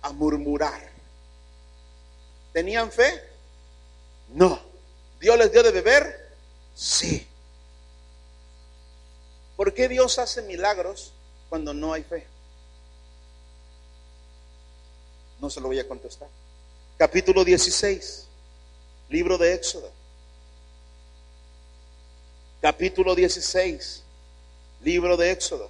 [0.03, 0.89] A murmurar.
[2.53, 3.11] ¿Tenían fe?
[4.29, 4.57] No.
[5.19, 6.29] ¿Dios les dio de beber?
[6.73, 7.27] Sí.
[9.57, 11.11] ¿Por qué Dios hace milagros
[11.49, 12.25] cuando no hay fe?
[15.41, 16.29] No se lo voy a contestar.
[16.97, 18.27] Capítulo 16,
[19.09, 20.00] libro de Éxodo.
[22.61, 24.03] Capítulo 16,
[24.83, 25.67] libro de Éxodo.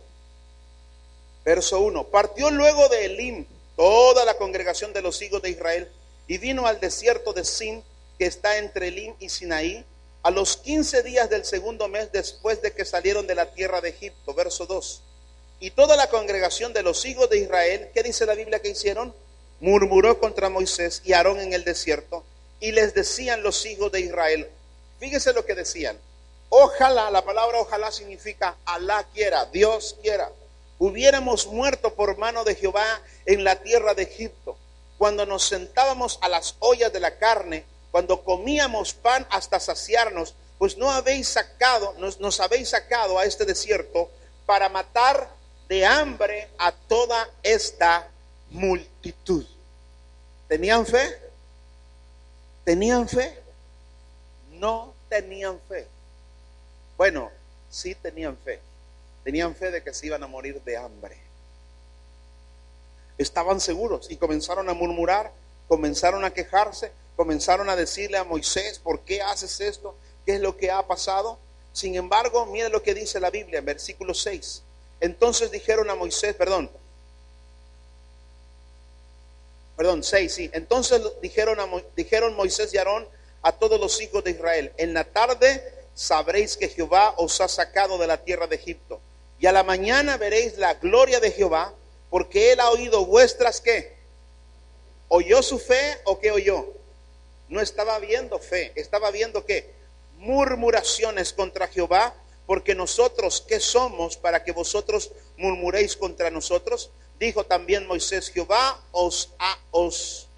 [1.46, 2.08] Verso 1.
[2.08, 3.46] Partió luego de Elim
[3.78, 5.90] toda la congregación de los hijos de Israel
[6.28, 7.82] y vino al desierto de Sin,
[8.20, 9.86] que está entre Elim y Sinaí,
[10.22, 13.88] a los 15 días del segundo mes después de que salieron de la tierra de
[13.88, 14.34] Egipto.
[14.34, 15.02] Verso 2.
[15.62, 19.16] Y toda la congregación de los hijos de Israel, ¿qué dice la Biblia que hicieron?
[19.62, 22.26] Murmuró contra Moisés y Aarón en el desierto.
[22.60, 24.50] Y les decían los hijos de Israel,
[25.00, 25.98] fíjese lo que decían.
[26.54, 30.30] Ojalá, la palabra ojalá significa Alá quiera, Dios quiera.
[30.80, 34.58] Hubiéramos muerto por mano de Jehová en la tierra de Egipto,
[34.98, 40.78] cuando nos sentábamos a las ollas de la carne cuando comíamos pan hasta saciarnos, pues
[40.78, 44.10] no habéis sacado, nos, nos habéis sacado a este desierto
[44.46, 45.30] para matar
[45.68, 48.10] de hambre a toda esta
[48.50, 49.46] multitud.
[50.48, 51.18] ¿Tenían fe?
[52.64, 53.38] ¿Tenían fe?
[54.52, 55.88] No tenían fe.
[57.02, 57.32] Bueno,
[57.68, 58.60] sí tenían fe.
[59.24, 61.18] Tenían fe de que se iban a morir de hambre.
[63.18, 65.32] Estaban seguros y comenzaron a murmurar,
[65.68, 69.96] comenzaron a quejarse, comenzaron a decirle a Moisés, ¿por qué haces esto?
[70.28, 71.40] ¿Qué es lo que ha pasado?
[71.74, 74.62] Sin embargo, mire lo que dice la Biblia en versículo 6.
[75.00, 76.70] Entonces dijeron a Moisés, perdón,
[79.76, 80.52] perdón, 6, sí.
[80.54, 81.58] Entonces dijeron,
[81.96, 83.08] dijeron Moisés y Aarón
[83.42, 87.98] a todos los hijos de Israel, en la tarde sabréis que Jehová os ha sacado
[87.98, 89.00] de la tierra de Egipto.
[89.40, 91.74] Y a la mañana veréis la gloria de Jehová,
[92.10, 93.96] porque él ha oído vuestras, ¿qué?
[95.08, 96.82] ¿Oyó su fe o qué oyó?
[97.52, 99.70] no estaba viendo fe, estaba viendo qué?
[100.18, 106.92] Murmuraciones contra Jehová, porque nosotros, ¿qué somos para que vosotros murmuréis contra nosotros?
[107.20, 109.32] Dijo también Moisés, Jehová os,
[109.72, 110.30] os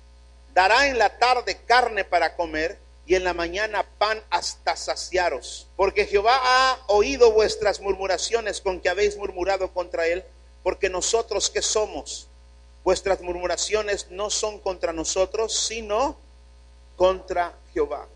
[0.55, 5.67] dará en la tarde carne para comer y en la mañana pan hasta saciaros.
[5.75, 10.23] Porque Jehová ha oído vuestras murmuraciones con que habéis murmurado contra él,
[10.63, 12.27] porque nosotros, ¿qué somos?
[12.83, 16.17] Vuestras murmuraciones no son contra nosotros, sino
[16.95, 18.07] contra Jehová.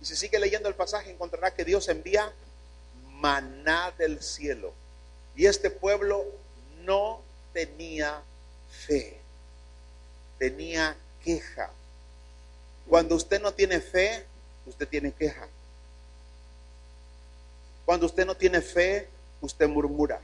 [0.00, 2.32] Y si sigue leyendo el pasaje, encontrará que Dios envía
[3.20, 4.72] maná del cielo.
[5.34, 6.24] Y este pueblo
[6.82, 7.20] no
[7.52, 8.22] tenía
[8.86, 9.18] fe,
[10.38, 11.70] tenía queja.
[12.88, 14.24] Cuando usted no tiene fe,
[14.66, 15.48] usted tiene queja.
[17.84, 19.08] Cuando usted no tiene fe,
[19.40, 20.20] usted murmura.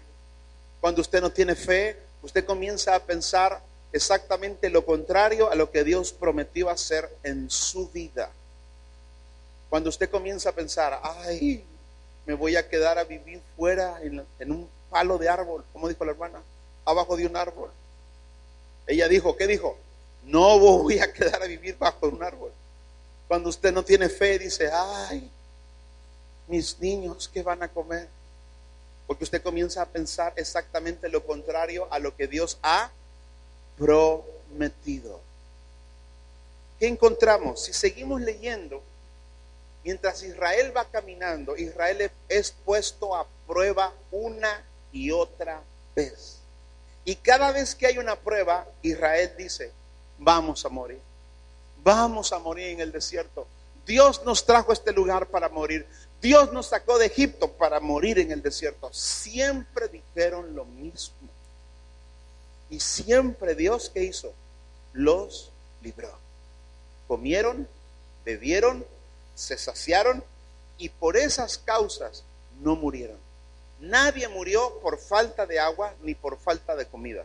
[0.80, 3.60] Cuando usted no tiene fe, usted comienza a pensar
[3.92, 8.30] exactamente lo contrario a lo que Dios prometió hacer en su vida.
[9.68, 11.64] Cuando usted comienza a pensar, ay,
[12.26, 16.12] me voy a quedar a vivir fuera en, un palo de árbol, como dijo la
[16.12, 16.42] hermana,
[16.84, 17.70] abajo de un árbol.
[18.86, 19.76] Ella dijo, ¿qué dijo?
[20.30, 22.52] No voy a quedar a vivir bajo un árbol.
[23.26, 25.28] Cuando usted no tiene fe, dice, ay,
[26.46, 28.08] mis niños, ¿qué van a comer?
[29.08, 32.92] Porque usted comienza a pensar exactamente lo contrario a lo que Dios ha
[33.76, 35.20] prometido.
[36.78, 37.64] ¿Qué encontramos?
[37.64, 38.84] Si seguimos leyendo,
[39.82, 45.60] mientras Israel va caminando, Israel es puesto a prueba una y otra
[45.96, 46.38] vez.
[47.04, 49.72] Y cada vez que hay una prueba, Israel dice,
[50.20, 51.00] vamos a morir,
[51.82, 53.46] vamos a morir en el desierto.
[53.86, 55.86] Dios nos trajo a este lugar para morir.
[56.20, 58.92] Dios nos sacó de Egipto para morir en el desierto.
[58.92, 61.16] Siempre dijeron lo mismo.
[62.68, 64.32] Y siempre Dios, ¿qué hizo?
[64.92, 65.50] Los
[65.82, 66.12] libró.
[67.08, 67.66] Comieron,
[68.24, 68.86] bebieron,
[69.34, 70.22] se saciaron
[70.78, 72.22] y por esas causas
[72.60, 73.18] no murieron.
[73.80, 77.24] Nadie murió por falta de agua ni por falta de comida.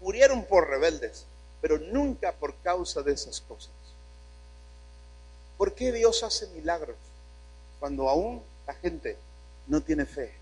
[0.00, 1.24] Murieron por rebeldes,
[1.66, 3.72] pero nunca por causa de esas cosas.
[5.58, 6.94] ¿Por qué Dios hace milagros
[7.80, 9.16] cuando aún la gente
[9.66, 10.32] no tiene fe?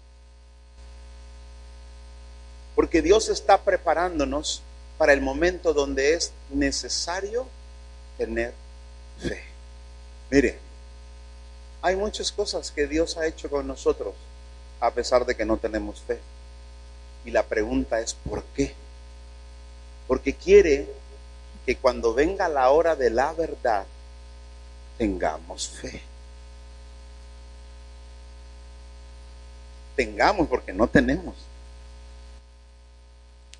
[2.75, 4.61] Porque Dios está preparándonos
[4.99, 7.47] para el momento donde es necesario
[8.18, 8.53] tener
[9.18, 9.45] fe.
[10.31, 10.59] Mire,
[11.81, 14.12] hay muchas cosas que Dios ha hecho con nosotros
[14.79, 16.18] a pesar de que no tenemos fe.
[17.25, 18.75] Y la pregunta es, ¿por qué?
[20.07, 21.03] Porque quiere
[21.67, 23.87] que cuando venga la hora de la verdad,
[24.99, 26.03] tengamos fe.
[29.97, 31.35] Tengamos porque no tenemos.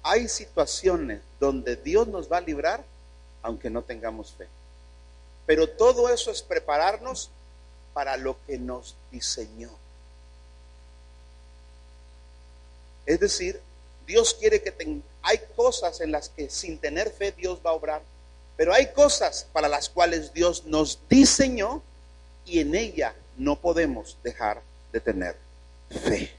[0.03, 2.85] Hay situaciones donde Dios nos va a librar
[3.43, 4.47] aunque no tengamos fe.
[5.47, 7.31] Pero todo eso es prepararnos
[7.93, 9.71] para lo que nos diseñó.
[13.07, 13.61] Es decir,
[14.07, 17.72] Dios quiere que ten- hay cosas en las que sin tener fe Dios va a
[17.75, 18.03] obrar,
[18.57, 21.83] pero hay cosas para las cuales Dios nos diseñó
[22.45, 24.62] y en ella no podemos dejar
[24.93, 25.37] de tener
[25.91, 26.31] fe.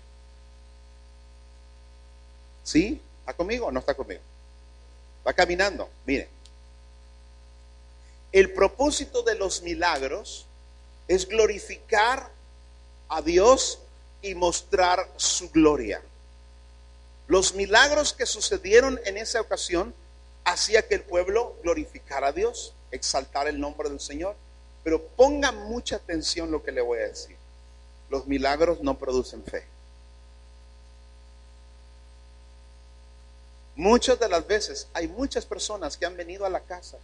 [2.64, 3.02] ¿Sí?
[3.22, 4.22] ¿Está conmigo o no está conmigo?
[5.28, 5.90] Va caminando.
[6.06, 6.30] Mire,
[8.32, 10.46] el propósito de los milagros
[11.08, 12.30] es glorificar
[13.10, 13.80] a Dios
[14.22, 16.02] y mostrar su gloria.
[17.28, 19.94] Los milagros que sucedieron en esa ocasión
[20.44, 24.36] hacía que el pueblo glorificara a Dios, exaltar el nombre del Señor.
[24.84, 27.36] Pero ponga mucha atención lo que le voy a decir.
[28.10, 29.66] Los milagros no producen fe.
[33.76, 36.98] Muchas de las veces hay muchas personas que han venido a la casa.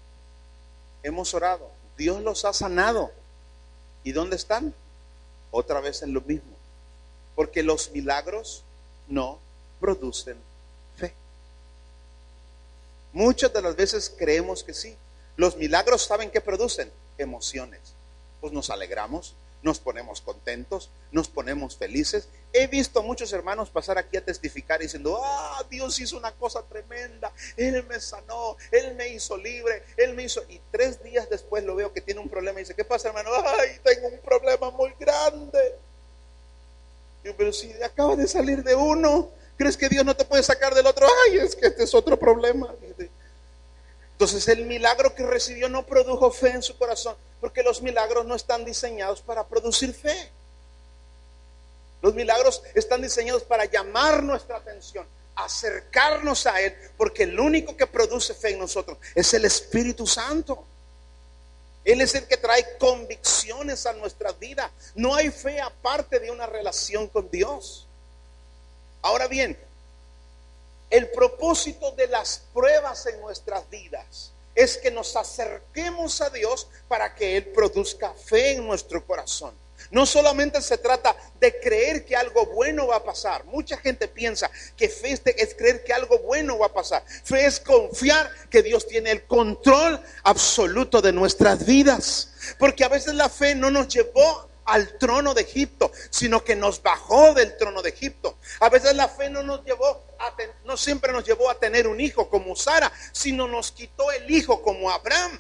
[1.02, 1.70] Hemos orado.
[1.98, 3.12] Dios los ha sanado.
[4.04, 4.74] ¿Y dónde están?
[5.50, 6.52] Otra vez en lo mismo.
[7.36, 8.64] Porque los milagros
[9.08, 9.40] no
[9.82, 10.38] producen
[10.96, 11.14] fe.
[13.12, 14.96] Muchas de las veces creemos que sí.
[15.36, 17.82] Los milagros saben qué producen emociones.
[18.40, 22.28] Pues nos alegramos, nos ponemos contentos, nos ponemos felices.
[22.54, 26.62] He visto a muchos hermanos pasar aquí a testificar diciendo, ah, Dios hizo una cosa
[26.64, 30.44] tremenda, Él me sanó, Él me hizo libre, Él me hizo...
[30.50, 33.30] Y tres días después lo veo que tiene un problema y dice, ¿qué pasa hermano?
[33.60, 35.76] Ay, tengo un problema muy grande.
[37.24, 39.30] Pero si acabas de salir de uno,
[39.62, 41.08] ¿crees que Dios no te puede sacar del otro?
[41.28, 42.74] Ay, es que este es otro problema.
[44.14, 48.34] Entonces el milagro que recibió no produjo fe en su corazón, porque los milagros no
[48.34, 50.32] están diseñados para producir fe.
[52.02, 55.06] Los milagros están diseñados para llamar nuestra atención,
[55.36, 60.66] acercarnos a Él, porque el único que produce fe en nosotros es el Espíritu Santo.
[61.86, 64.72] Él es el que trae convicciones a nuestra vida.
[64.96, 67.88] No hay fe aparte de una relación con Dios.
[69.02, 69.58] Ahora bien,
[70.90, 77.16] el propósito de las pruebas en nuestras vidas es que nos acerquemos a Dios para
[77.16, 79.54] que Él produzca fe en nuestro corazón.
[79.90, 83.46] No solamente se trata de creer que algo bueno va a pasar.
[83.46, 87.04] Mucha gente piensa que fe es creer que algo bueno va a pasar.
[87.24, 92.30] Fe es confiar que Dios tiene el control absoluto de nuestras vidas.
[92.60, 96.82] Porque a veces la fe no nos llevó al trono de Egipto, sino que nos
[96.82, 98.38] bajó del trono de Egipto.
[98.60, 100.34] A veces la fe no nos llevó a
[100.66, 104.62] no siempre nos llevó a tener un hijo como Sara, sino nos quitó el hijo
[104.62, 105.40] como Abraham.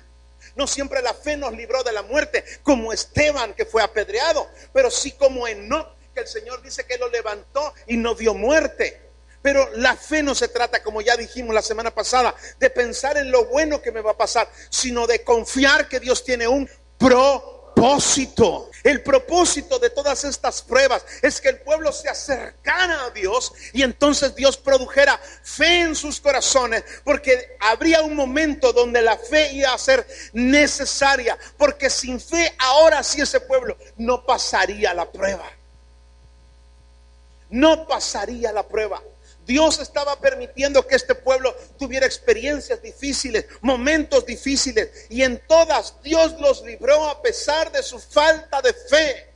[0.55, 4.89] No siempre la fe nos libró de la muerte, como Esteban que fue apedreado, pero
[4.89, 9.01] sí como Enoch, que el Señor dice que lo levantó y no vio muerte.
[9.41, 13.31] Pero la fe no se trata, como ya dijimos la semana pasada, de pensar en
[13.31, 16.69] lo bueno que me va a pasar, sino de confiar que Dios tiene un
[17.73, 18.69] propósito.
[18.83, 23.83] El propósito de todas estas pruebas es que el pueblo se acercara a Dios y
[23.83, 29.73] entonces Dios produjera fe en sus corazones, porque habría un momento donde la fe iba
[29.73, 35.45] a ser necesaria, porque sin fe ahora sí ese pueblo no pasaría la prueba.
[37.49, 39.01] No pasaría la prueba.
[39.45, 46.39] Dios estaba permitiendo que este pueblo tuviera experiencias difíciles, momentos difíciles, y en todas Dios
[46.39, 49.31] los libró a pesar de su falta de fe.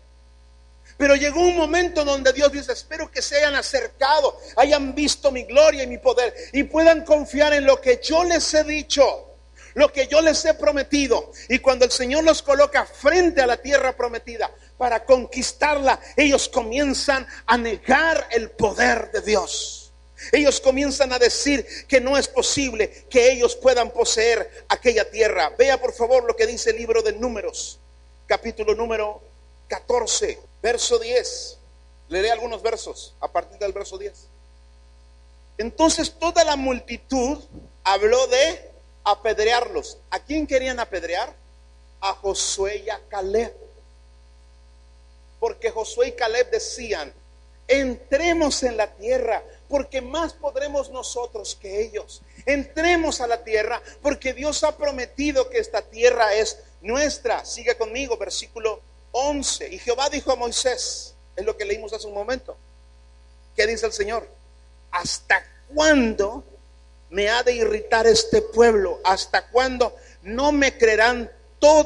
[0.97, 5.43] Pero llegó un momento donde Dios dice, espero que se hayan acercado, hayan visto mi
[5.43, 9.36] gloria y mi poder y puedan confiar en lo que yo les he dicho,
[9.74, 11.32] lo que yo les he prometido.
[11.49, 17.28] Y cuando el Señor los coloca frente a la tierra prometida para conquistarla, ellos comienzan
[17.45, 19.85] a negar el poder de Dios.
[20.32, 25.50] Ellos comienzan a decir que no es posible que ellos puedan poseer aquella tierra.
[25.58, 27.80] Vea por favor lo que dice el libro de Números,
[28.26, 29.22] capítulo número
[29.68, 31.58] 14, verso 10.
[32.10, 34.14] Leeré algunos versos a partir del verso 10.
[35.58, 37.40] Entonces toda la multitud
[37.84, 38.72] habló de
[39.04, 39.98] apedrearlos.
[40.10, 41.34] ¿A quién querían apedrear?
[42.02, 43.56] A Josué y a Caleb.
[45.40, 47.14] Porque Josué y Caleb decían,
[47.68, 52.22] entremos en la tierra, porque más podremos nosotros que ellos.
[52.45, 57.43] Entremos a la tierra, porque Dios ha prometido que esta tierra es nuestra.
[57.45, 59.74] Sigue conmigo, versículo 11.
[59.74, 62.57] Y Jehová dijo a Moisés, es lo que leímos hace un momento.
[63.55, 64.28] ¿Qué dice el Señor?
[64.91, 66.43] ¿Hasta cuándo
[67.09, 68.99] me ha de irritar este pueblo?
[69.03, 71.32] ¿Hasta cuándo no me creerán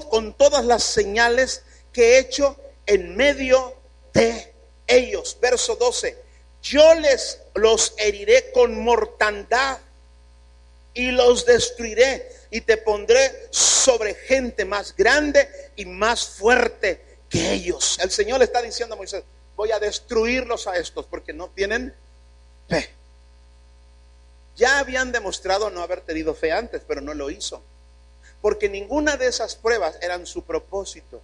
[0.09, 1.63] con todas las señales
[1.93, 3.75] que he hecho en medio
[4.13, 4.48] de
[4.89, 5.37] ellos?
[5.39, 6.17] Verso 12.
[6.61, 9.77] Yo les los heriré con mortandad
[10.93, 17.99] y los destruiré y te pondré sobre gente más grande y más fuerte que ellos.
[18.01, 19.23] El Señor le está diciendo a Moisés,
[19.55, 21.93] voy a destruirlos a estos porque no tienen
[22.67, 22.89] fe.
[24.55, 27.63] Ya habían demostrado no haber tenido fe antes, pero no lo hizo.
[28.41, 31.21] Porque ninguna de esas pruebas eran su propósito.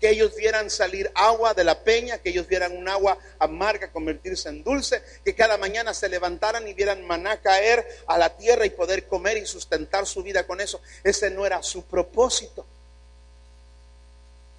[0.00, 4.48] Que ellos vieran salir agua de la peña, que ellos vieran un agua amarga convertirse
[4.48, 8.70] en dulce, que cada mañana se levantaran y vieran maná caer a la tierra y
[8.70, 10.80] poder comer y sustentar su vida con eso.
[11.02, 12.66] Ese no era su propósito.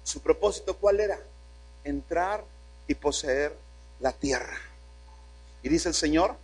[0.02, 1.18] Su propósito cuál era?
[1.84, 2.44] Entrar
[2.88, 3.52] y poseer
[4.00, 4.58] la tierra.
[5.62, 6.36] Y dice el Señor,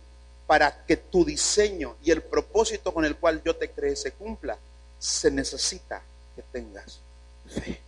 [0.45, 4.57] para que tu diseño y el propósito con el cual yo te creé se cumpla,
[4.99, 6.01] se necesita
[6.35, 6.99] que tengas
[7.47, 7.82] fe.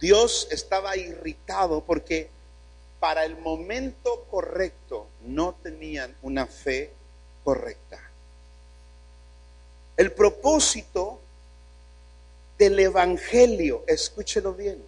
[0.00, 2.30] Dios estaba irritado porque
[2.98, 6.92] para el momento correcto no tenían una fe
[7.44, 8.00] correcta.
[9.96, 11.20] El propósito
[12.58, 14.82] del Evangelio, escúchelo bien,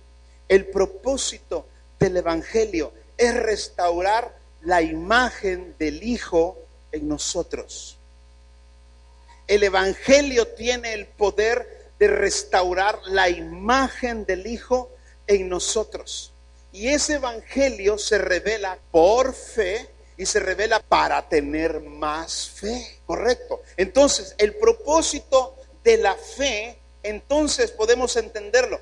[0.49, 1.67] el propósito
[1.99, 6.59] del Evangelio es restaurar la imagen del Hijo
[6.93, 7.99] en nosotros.
[9.47, 14.92] El Evangelio tiene el poder de restaurar la imagen del Hijo
[15.27, 16.33] en nosotros.
[16.73, 23.63] Y ese Evangelio se revela por fe y se revela para tener más fe, correcto.
[23.77, 28.81] Entonces, el propósito de la fe, entonces podemos entenderlo.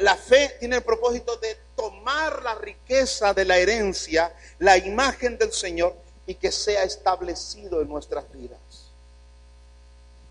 [0.00, 5.52] La fe tiene el propósito de tomar la riqueza de la herencia, la imagen del
[5.52, 5.94] Señor,
[6.26, 8.58] y que sea establecido en nuestras vidas.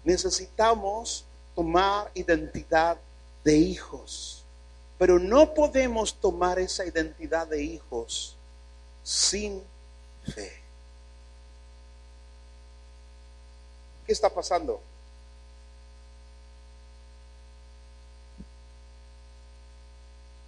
[0.03, 2.97] Necesitamos tomar identidad
[3.43, 4.43] de hijos,
[4.97, 8.35] pero no podemos tomar esa identidad de hijos
[9.03, 9.61] sin
[10.25, 10.51] fe.
[14.05, 14.81] ¿Qué está pasando?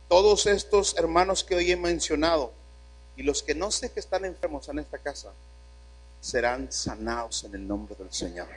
[0.08, 2.52] Todos estos hermanos que hoy he mencionado
[3.16, 5.32] y los que no sé que están enfermos en esta casa
[6.20, 8.47] serán sanados en el nombre del Señor.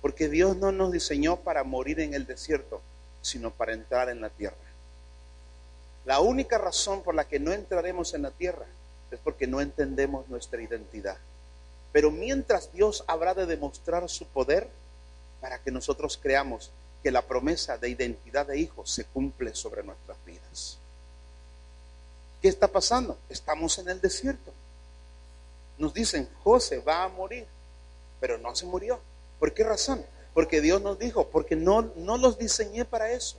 [0.00, 2.80] Porque Dios no nos diseñó para morir en el desierto,
[3.22, 4.56] sino para entrar en la tierra.
[6.04, 8.66] La única razón por la que no entraremos en la tierra
[9.10, 11.18] es porque no entendemos nuestra identidad.
[11.92, 14.68] Pero mientras Dios habrá de demostrar su poder
[15.40, 16.70] para que nosotros creamos
[17.02, 20.78] que la promesa de identidad de hijos se cumple sobre nuestras vidas.
[22.40, 23.18] ¿Qué está pasando?
[23.28, 24.52] Estamos en el desierto.
[25.76, 27.46] Nos dicen, José va a morir,
[28.20, 29.00] pero no se murió.
[29.38, 30.04] ¿Por qué razón?
[30.38, 33.38] Porque Dios nos dijo, porque no, no los diseñé para eso.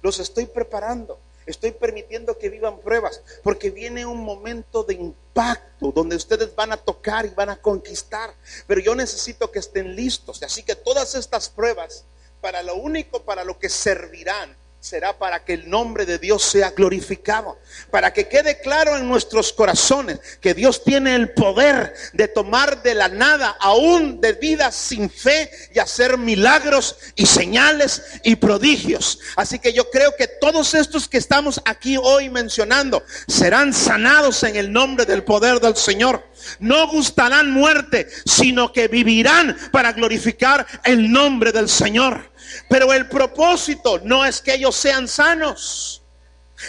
[0.00, 1.18] Los estoy preparando.
[1.44, 6.76] Estoy permitiendo que vivan pruebas, porque viene un momento de impacto donde ustedes van a
[6.76, 8.32] tocar y van a conquistar.
[8.68, 10.40] Pero yo necesito que estén listos.
[10.44, 12.04] Así que todas estas pruebas,
[12.40, 16.70] para lo único para lo que servirán, será para que el nombre de Dios sea
[16.70, 17.58] glorificado,
[17.90, 22.94] para que quede claro en nuestros corazones que Dios tiene el poder de tomar de
[22.94, 29.18] la nada, aún de vidas sin fe, y hacer milagros y señales y prodigios.
[29.34, 34.54] Así que yo creo que todos estos que estamos aquí hoy mencionando serán sanados en
[34.54, 36.22] el nombre del poder del Señor.
[36.60, 42.35] No gustarán muerte, sino que vivirán para glorificar el nombre del Señor.
[42.68, 46.02] Pero el propósito no es que ellos sean sanos.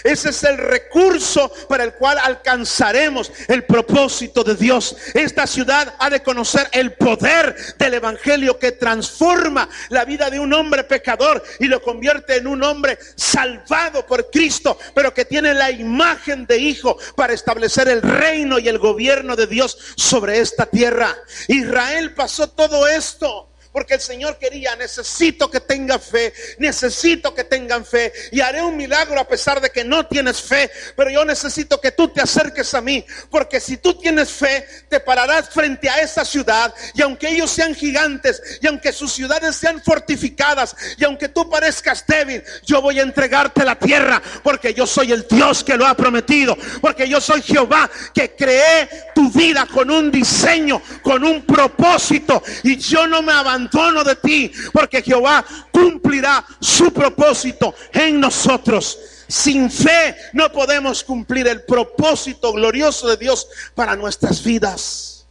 [0.04, 4.96] Ese es el recurso para el cual alcanzaremos el propósito de Dios.
[5.14, 10.54] Esta ciudad ha de conocer el poder del Evangelio que transforma la vida de un
[10.54, 15.72] hombre pecador y lo convierte en un hombre salvado por Cristo, pero que tiene la
[15.72, 21.16] imagen de hijo para establecer el reino y el gobierno de Dios sobre esta tierra.
[21.48, 23.50] Israel pasó todo esto.
[23.78, 28.76] Porque el Señor quería, necesito que tenga fe, necesito que tengan fe y haré un
[28.76, 32.74] milagro a pesar de que no tienes fe, pero yo necesito que tú te acerques
[32.74, 37.30] a mí, porque si tú tienes fe, te pararás frente a esa ciudad y aunque
[37.30, 42.82] ellos sean gigantes y aunque sus ciudades sean fortificadas y aunque tú parezcas débil, yo
[42.82, 47.08] voy a entregarte la tierra, porque yo soy el Dios que lo ha prometido, porque
[47.08, 53.06] yo soy Jehová que creé tu vida con un diseño, con un propósito y yo
[53.06, 58.98] no me abandono abandono de ti, porque Jehová cumplirá su propósito en nosotros.
[59.28, 65.28] Sin fe no podemos cumplir el propósito glorioso de Dios para nuestras vidas.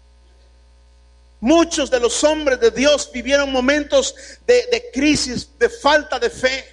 [1.41, 4.15] Muchos de los hombres de Dios vivieron momentos
[4.47, 6.65] de, de crisis, de falta de fe.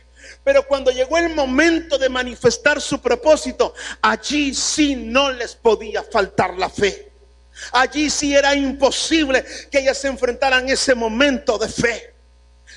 [0.43, 6.57] Pero cuando llegó el momento de manifestar su propósito, allí sí no les podía faltar
[6.57, 7.12] la fe.
[7.71, 12.13] Allí sí era imposible que ellas se enfrentaran ese momento de fe.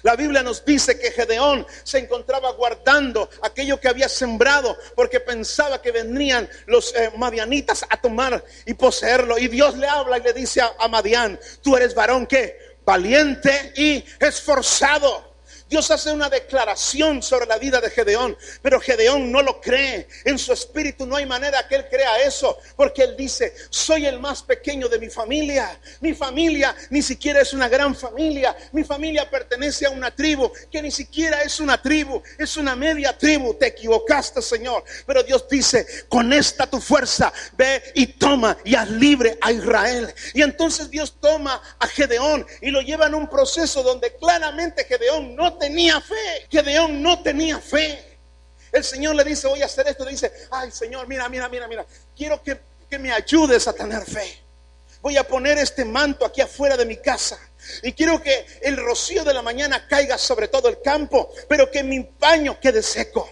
[0.03, 5.81] La Biblia nos dice que Gedeón se encontraba guardando aquello que había sembrado porque pensaba
[5.81, 9.39] que vendrían los eh, madianitas a tomar y poseerlo.
[9.39, 13.73] Y Dios le habla y le dice a, a Madián, tú eres varón que valiente
[13.77, 15.36] y esforzado.
[15.69, 20.07] Dios hace una declaración sobre la vida de Gedeón, pero Gedeón no lo cree.
[20.25, 24.21] En su espíritu no hay manera que él crea eso, porque él dice, soy el
[24.21, 25.81] más pequeño de mi familia.
[26.01, 28.57] Mi familia ni siquiera es una gran familia.
[28.71, 33.19] Mi familia pertenece a una tribu que ni siquiera es una tribu, es una media
[33.19, 33.55] tribu.
[33.55, 34.85] Te equivocaste, Señor.
[35.05, 40.15] Pero Dios dice, con esta tu fuerza, ve y toma y haz libre a Israel.
[40.33, 45.35] Y entonces Dios toma a Gedeón y lo lleva en un proceso donde claramente Gedeón
[45.35, 46.47] no tenía fe.
[46.51, 48.19] Gedeón no tenía fe.
[48.73, 50.05] El Señor le dice, voy a hacer esto.
[50.05, 51.87] Le dice, ay Señor, mira, mira, mira, mira.
[52.17, 54.43] Quiero que, que me ayudes a tener fe.
[55.01, 57.39] Voy a poner este manto aquí afuera de mi casa.
[57.83, 61.83] Y quiero que el rocío de la mañana caiga sobre todo el campo, pero que
[61.83, 63.29] mi paño quede seco.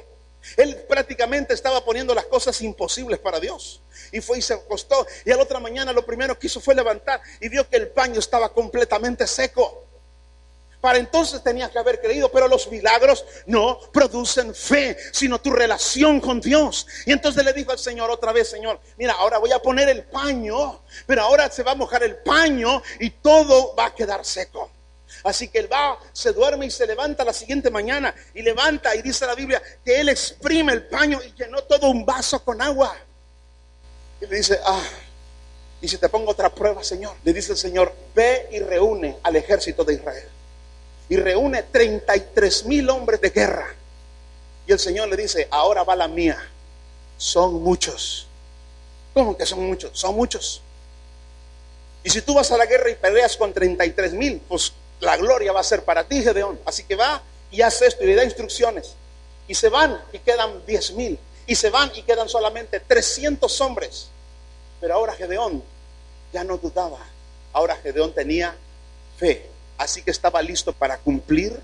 [0.56, 3.82] Él prácticamente estaba poniendo las cosas imposibles para Dios.
[4.12, 5.06] Y fue y se acostó.
[5.24, 7.88] Y a la otra mañana lo primero que hizo fue levantar y vio que el
[7.88, 9.86] paño estaba completamente seco.
[10.84, 16.20] Para entonces tenías que haber creído, pero los milagros no producen fe, sino tu relación
[16.20, 16.86] con Dios.
[17.06, 20.02] Y entonces le dijo al Señor otra vez, Señor, mira, ahora voy a poner el
[20.02, 24.70] paño, pero ahora se va a mojar el paño y todo va a quedar seco.
[25.22, 29.00] Así que él va, se duerme y se levanta la siguiente mañana y levanta y
[29.00, 32.94] dice la Biblia que él exprime el paño y llenó todo un vaso con agua.
[34.20, 34.84] Y le dice, ah,
[35.80, 39.36] y si te pongo otra prueba, Señor, le dice el Señor, ve y reúne al
[39.36, 40.33] ejército de Israel
[41.08, 43.74] y reúne 33 mil hombres de guerra.
[44.66, 46.38] Y el Señor le dice, ahora va la mía.
[47.16, 48.26] Son muchos.
[49.12, 49.90] ¿Cómo que son muchos?
[49.92, 50.62] Son muchos.
[52.02, 55.52] Y si tú vas a la guerra y peleas con 33 mil, pues la gloria
[55.52, 56.58] va a ser para ti, Gedeón.
[56.64, 58.94] Así que va y hace esto y le da instrucciones.
[59.46, 61.18] Y se van y quedan 10 mil.
[61.46, 64.08] Y se van y quedan solamente 300 hombres.
[64.80, 65.62] Pero ahora Gedeón
[66.32, 66.98] ya no dudaba.
[67.52, 68.56] Ahora Gedeón tenía
[69.16, 69.53] fe.
[69.76, 71.60] Así que estaba listo para cumplir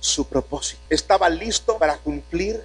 [0.00, 0.82] su propósito.
[0.90, 2.62] Estaba listo para cumplir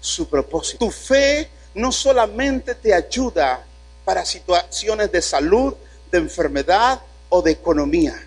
[0.00, 0.84] su propósito.
[0.84, 3.64] Tu fe no solamente te ayuda
[4.04, 5.74] para situaciones de salud,
[6.10, 8.20] de enfermedad o de economía.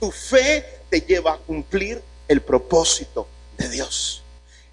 [0.00, 3.26] Tu fe te lleva a cumplir el propósito
[3.56, 4.21] de Dios.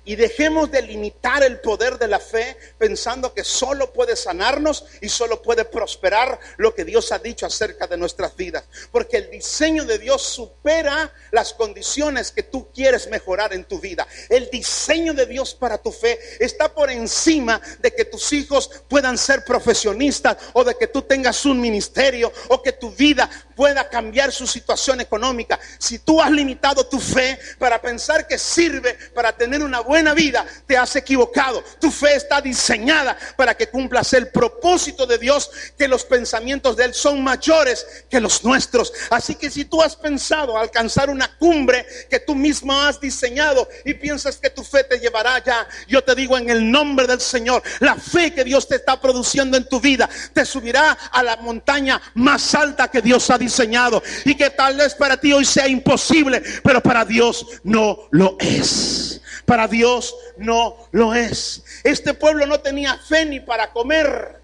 [0.10, 5.07] Y dejemos de limitar el poder de la fe pensando que solo puede sanarnos y
[5.07, 8.64] solo puede prosperar lo que Dios ha dicho acerca de nuestras vidas.
[8.91, 14.07] Porque el diseño de Dios supera las condiciones que tú quieres mejorar en tu vida.
[14.30, 19.16] El diseño de Dios para tu fe está por encima de que tus hijos puedan
[19.16, 24.32] ser profesionistas o de que tú tengas un ministerio o que tu vida pueda cambiar
[24.32, 25.60] su situación económica.
[25.78, 30.45] Si tú has limitado tu fe para pensar que sirve para tener una buena vida,
[30.65, 31.63] te has equivocado.
[31.79, 36.85] Tu fe está diseñada para que cumplas el propósito de Dios, que los pensamientos de
[36.85, 38.91] Él son mayores que los nuestros.
[39.09, 43.93] Así que si tú has pensado alcanzar una cumbre que tú mismo has diseñado y
[43.93, 47.61] piensas que tu fe te llevará allá, yo te digo en el nombre del Señor,
[47.79, 52.01] la fe que Dios te está produciendo en tu vida te subirá a la montaña
[52.15, 56.41] más alta que Dios ha diseñado y que tal vez para ti hoy sea imposible,
[56.63, 59.21] pero para Dios no lo es.
[59.49, 61.63] Para Dios no lo es.
[61.83, 64.39] Este pueblo no tenía fe ni para comer.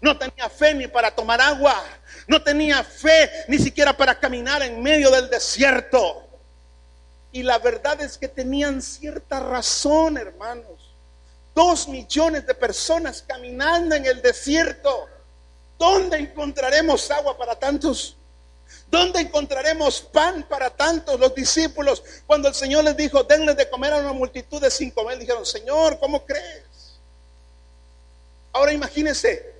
[0.00, 1.80] No tenía fe ni para tomar agua.
[2.26, 6.26] No tenía fe ni siquiera para caminar en medio del desierto.
[7.30, 10.92] Y la verdad es que tenían cierta razón, hermanos.
[11.54, 15.06] Dos millones de personas caminando en el desierto.
[15.78, 18.16] ¿Dónde encontraremos agua para tantos?
[18.88, 22.02] ¿Dónde encontraremos pan para tantos los discípulos?
[22.26, 25.44] Cuando el Señor les dijo, denle de comer a una multitud de cinco mil, dijeron,
[25.44, 27.00] Señor, ¿cómo crees?
[28.52, 29.54] Ahora imagínense,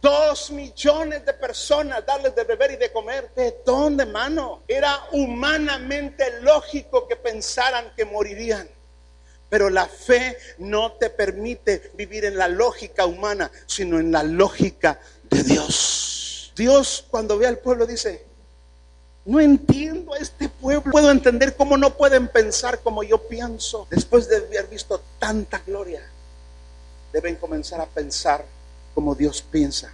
[0.00, 3.30] dos millones de personas darles de beber y de comer.
[3.34, 4.62] ¿De dónde, mano?
[4.66, 8.68] Era humanamente lógico que pensaran que morirían.
[9.48, 14.98] Pero la fe no te permite vivir en la lógica humana, sino en la lógica
[15.24, 16.52] de Dios.
[16.56, 18.26] Dios cuando ve al pueblo dice,
[19.26, 20.92] No entiendo a este pueblo.
[20.92, 23.88] Puedo entender cómo no pueden pensar como yo pienso.
[23.90, 26.00] Después de haber visto tanta gloria,
[27.12, 28.44] deben comenzar a pensar
[28.94, 29.92] como Dios piensa.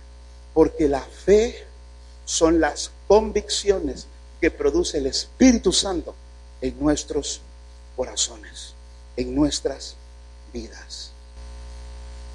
[0.53, 1.65] Porque la fe
[2.27, 4.07] son las convicciones
[4.39, 6.15] que produce el Espíritu Santo
[6.61, 7.41] en nuestros
[7.97, 8.75] corazones,
[9.17, 9.97] en nuestras
[10.53, 11.11] vidas.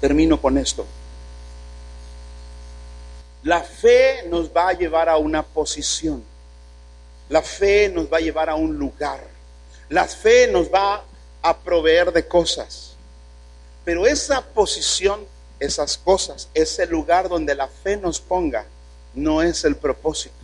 [0.00, 0.84] Termino con esto.
[3.44, 6.24] La fe nos va a llevar a una posición.
[7.28, 9.20] La fe nos va a llevar a un lugar.
[9.88, 11.04] La fe nos va
[11.42, 12.94] a proveer de cosas.
[13.84, 15.26] Pero esa posición,
[15.60, 18.66] esas cosas, ese lugar donde la fe nos ponga,
[19.14, 20.34] no es el propósito,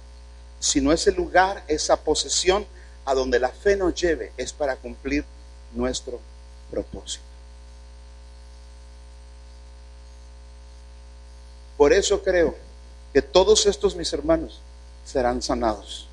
[0.59, 2.67] sino ese lugar, esa posesión
[3.05, 5.25] a donde la fe nos lleve, es para cumplir
[5.75, 6.19] nuestro
[6.71, 7.25] propósito.
[11.77, 12.55] Por eso creo
[13.13, 14.61] que todos estos mis hermanos
[15.05, 16.09] serán sanados.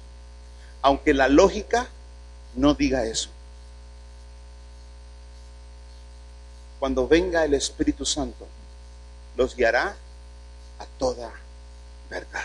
[0.82, 1.88] Aunque la lógica
[2.56, 3.30] no diga eso.
[6.80, 8.48] Cuando venga el Espíritu Santo,
[9.38, 9.96] los guiará
[10.80, 11.32] a toda
[12.10, 12.44] verdad.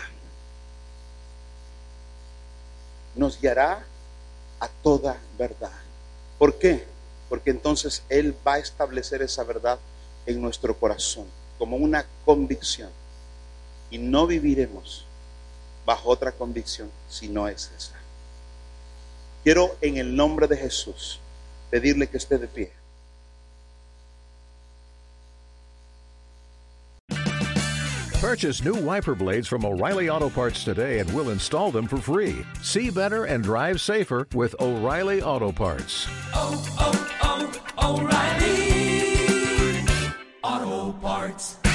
[3.15, 3.83] Nos guiará
[4.59, 5.71] a toda verdad.
[6.37, 6.85] ¿Por qué?
[7.29, 9.79] Porque entonces Él va a establecer esa verdad
[10.27, 11.25] en nuestro corazón
[11.57, 12.91] como una convicción
[13.89, 15.03] y no viviremos
[15.85, 17.96] bajo otra convicción si no es esa.
[19.47, 21.21] Quiero en el nombre de Jesús
[21.71, 22.73] pedirle que esté de pie.
[28.19, 32.45] Purchase new wiper blades from O'Reilly Auto Parts today and we'll install them for free.
[32.61, 36.09] See better and drive safer with O'Reilly Auto Parts.
[36.33, 39.87] oh, oh, oh O'Reilly
[40.43, 41.66] Auto Parts.